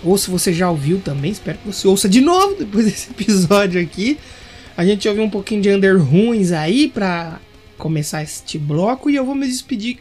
Ou 0.03 0.19
se 0.19 0.31
você 0.31 0.53
já 0.53 0.69
ouviu 0.69 1.01
também, 1.01 1.31
espero 1.31 1.57
que 1.57 1.67
você 1.67 1.89
ouça 1.89 2.07
de 2.07 2.21
novo 2.21 2.55
depois 2.57 2.85
desse 2.85 3.11
episódio 3.13 3.81
aqui. 3.81 4.19
A 4.77 4.85
gente 4.85 5.09
ouviu 5.09 5.25
um 5.25 5.31
pouquinho 5.31 5.63
de 5.63 5.71
Under 5.71 5.99
Ruins 5.99 6.53
aí 6.53 6.87
pra 6.87 7.41
começar 7.79 8.23
este 8.23 8.59
bloco. 8.59 9.09
E 9.09 9.17
eu 9.17 9.25
vou 9.25 9.35
me 9.35 9.47
despedir 9.47 10.01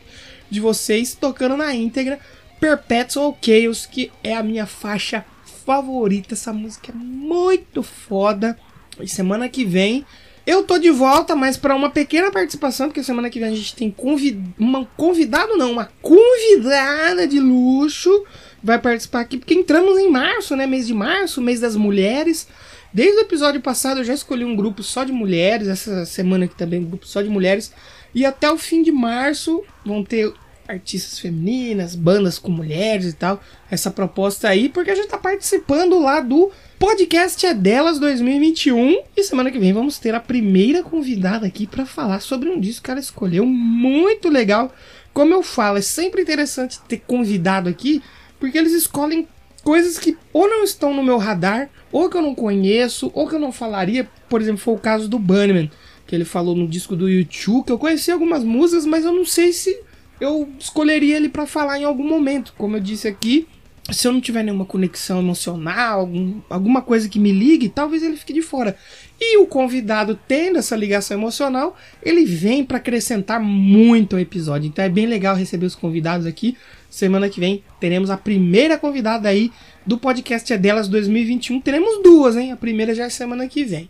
de 0.49 0.59
vocês 0.59 1.15
tocando 1.15 1.55
na 1.55 1.73
íntegra 1.73 2.19
Perpetual 2.59 3.37
Chaos, 3.41 3.85
que 3.85 4.11
é 4.21 4.35
a 4.35 4.43
minha 4.43 4.65
faixa 4.65 5.23
favorita. 5.65 6.33
Essa 6.33 6.51
música 6.51 6.91
é 6.91 6.95
muito 6.95 7.81
foda. 7.81 8.59
E 8.99 9.07
semana 9.07 9.47
que 9.47 9.63
vem 9.63 10.05
eu 10.45 10.63
tô 10.63 10.77
de 10.77 10.89
volta, 10.89 11.35
mas 11.35 11.55
para 11.55 11.75
uma 11.75 11.89
pequena 11.89 12.29
participação, 12.31 12.87
porque 12.87 13.03
semana 13.03 13.29
que 13.29 13.39
vem 13.39 13.49
a 13.49 13.55
gente 13.55 13.75
tem 13.75 13.89
convid... 13.89 14.39
uma 14.59 14.85
convidado 14.97 15.55
não, 15.57 15.71
uma 15.71 15.89
convidada 16.01 17.25
de 17.25 17.39
luxo 17.39 18.25
vai 18.61 18.79
participar 18.79 19.21
aqui, 19.21 19.37
porque 19.37 19.53
entramos 19.53 19.97
em 19.97 20.09
março, 20.09 20.55
né, 20.55 20.67
mês 20.67 20.87
de 20.87 20.93
março, 20.93 21.41
mês 21.41 21.59
das 21.59 21.75
mulheres. 21.75 22.47
Desde 22.93 23.17
o 23.17 23.21
episódio 23.21 23.61
passado 23.61 24.01
eu 24.01 24.03
já 24.03 24.13
escolhi 24.13 24.43
um 24.43 24.55
grupo 24.55 24.83
só 24.83 25.03
de 25.03 25.11
mulheres, 25.11 25.67
essa 25.67 26.05
semana 26.05 26.45
aqui 26.45 26.55
também 26.55 26.79
um 26.79 26.85
grupo 26.85 27.07
só 27.07 27.21
de 27.21 27.29
mulheres, 27.29 27.73
e 28.13 28.25
até 28.25 28.51
o 28.51 28.57
fim 28.57 28.83
de 28.83 28.91
março 28.91 29.63
vão 29.85 30.03
ter 30.03 30.31
artistas 30.67 31.19
femininas, 31.19 31.95
bandas 31.95 32.39
com 32.39 32.51
mulheres 32.51 33.07
e 33.07 33.13
tal, 33.13 33.41
essa 33.69 33.91
proposta 33.91 34.47
aí, 34.47 34.69
porque 34.69 34.91
a 34.91 34.95
gente 34.95 35.07
tá 35.07 35.17
participando 35.17 35.99
lá 35.99 36.19
do 36.19 36.51
podcast 36.83 37.45
é 37.45 37.53
delas 37.53 37.97
2021 37.97 39.03
e 39.15 39.23
semana 39.23 39.49
que 39.49 39.57
vem 39.57 39.71
vamos 39.71 39.97
ter 39.97 40.13
a 40.13 40.19
primeira 40.19 40.83
convidada 40.83 41.47
aqui 41.47 41.65
para 41.65 41.85
falar 41.85 42.19
sobre 42.19 42.49
um 42.49 42.59
disco 42.59 42.83
que 42.83 42.91
ela 42.91 42.99
escolheu 42.99 43.45
muito 43.45 44.27
legal 44.27 44.69
como 45.13 45.33
eu 45.33 45.41
falo, 45.41 45.77
é 45.77 45.81
sempre 45.81 46.23
interessante 46.23 46.81
ter 46.81 46.97
convidado 47.07 47.69
aqui, 47.69 48.01
porque 48.37 48.57
eles 48.57 48.73
escolhem 48.73 49.25
coisas 49.63 49.97
que 49.97 50.17
ou 50.33 50.49
não 50.49 50.61
estão 50.65 50.93
no 50.93 51.01
meu 51.01 51.17
radar, 51.17 51.69
ou 51.89 52.09
que 52.09 52.17
eu 52.17 52.21
não 52.21 52.35
conheço, 52.35 53.09
ou 53.13 53.29
que 53.29 53.35
eu 53.35 53.39
não 53.39 53.51
falaria. 53.51 54.09
Por 54.27 54.41
exemplo, 54.41 54.59
foi 54.59 54.73
o 54.73 54.79
caso 54.79 55.07
do 55.07 55.17
Bunnyman, 55.17 55.71
que 56.05 56.13
ele 56.13 56.25
falou 56.25 56.53
no 56.53 56.67
disco 56.67 56.97
do 56.97 57.07
YouTube, 57.07 57.65
que 57.65 57.71
eu 57.71 57.77
conheci 57.77 58.11
algumas 58.11 58.43
músicas, 58.43 58.85
mas 58.85 59.05
eu 59.05 59.13
não 59.13 59.23
sei 59.23 59.53
se 59.53 59.79
eu 60.19 60.49
escolheria 60.59 61.15
ele 61.15 61.29
para 61.29 61.45
falar 61.45 61.79
em 61.79 61.85
algum 61.85 62.05
momento. 62.05 62.53
Como 62.57 62.75
eu 62.75 62.81
disse 62.81 63.07
aqui, 63.07 63.47
se 63.91 64.07
eu 64.07 64.13
não 64.13 64.21
tiver 64.21 64.43
nenhuma 64.43 64.65
conexão 64.65 65.19
emocional, 65.19 65.99
algum, 65.99 66.39
alguma 66.49 66.81
coisa 66.81 67.09
que 67.09 67.19
me 67.19 67.33
ligue, 67.33 67.67
talvez 67.67 68.01
ele 68.01 68.15
fique 68.15 68.31
de 68.31 68.41
fora. 68.41 68.77
E 69.19 69.37
o 69.37 69.45
convidado, 69.45 70.17
tendo 70.27 70.57
essa 70.57 70.75
ligação 70.75 71.17
emocional, 71.17 71.75
ele 72.01 72.23
vem 72.23 72.63
para 72.63 72.77
acrescentar 72.77 73.41
muito 73.41 74.15
ao 74.15 74.21
episódio. 74.21 74.67
Então 74.67 74.85
é 74.85 74.89
bem 74.89 75.05
legal 75.05 75.35
receber 75.35 75.65
os 75.65 75.75
convidados 75.75 76.25
aqui. 76.25 76.57
Semana 76.89 77.27
que 77.27 77.39
vem 77.39 77.63
teremos 77.79 78.09
a 78.09 78.17
primeira 78.17 78.77
convidada 78.77 79.27
aí 79.27 79.51
do 79.85 79.97
podcast 79.97 80.51
É 80.53 80.57
Delas 80.57 80.87
2021. 80.87 81.59
Teremos 81.59 82.01
duas, 82.01 82.37
hein? 82.37 82.51
A 82.51 82.57
primeira 82.57 82.95
já 82.95 83.05
é 83.05 83.09
semana 83.09 83.47
que 83.47 83.65
vem. 83.65 83.89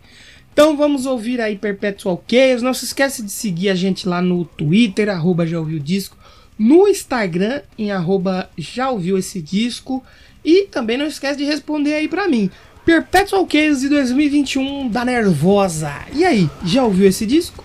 Então 0.52 0.76
vamos 0.76 1.04
ouvir 1.04 1.40
aí 1.40 1.56
Perpetual 1.56 2.22
Chaos. 2.28 2.62
Não 2.62 2.72
se 2.72 2.84
esquece 2.84 3.22
de 3.22 3.30
seguir 3.30 3.70
a 3.70 3.74
gente 3.74 4.08
lá 4.08 4.22
no 4.22 4.44
Twitter, 4.44 5.08
arroba 5.08 5.46
já 5.46 5.58
ouviu 5.58 5.78
disco, 5.78 6.16
no 6.58 6.86
Instagram, 6.88 7.62
em 7.78 7.90
arroba 7.90 8.50
já 8.56 8.90
ouviu 8.90 9.18
esse 9.18 9.40
disco. 9.40 10.04
E 10.44 10.66
também 10.66 10.98
não 10.98 11.06
esquece 11.06 11.38
de 11.38 11.44
responder 11.44 11.94
aí 11.94 12.06
para 12.06 12.28
mim. 12.28 12.50
Perpetual 12.84 13.48
Chaos 13.50 13.80
de 13.80 13.88
2021 13.88 14.88
da 14.88 15.04
Nervosa. 15.04 15.92
E 16.12 16.22
aí, 16.22 16.50
já 16.64 16.84
ouviu 16.84 17.08
esse 17.08 17.24
disco? 17.24 17.64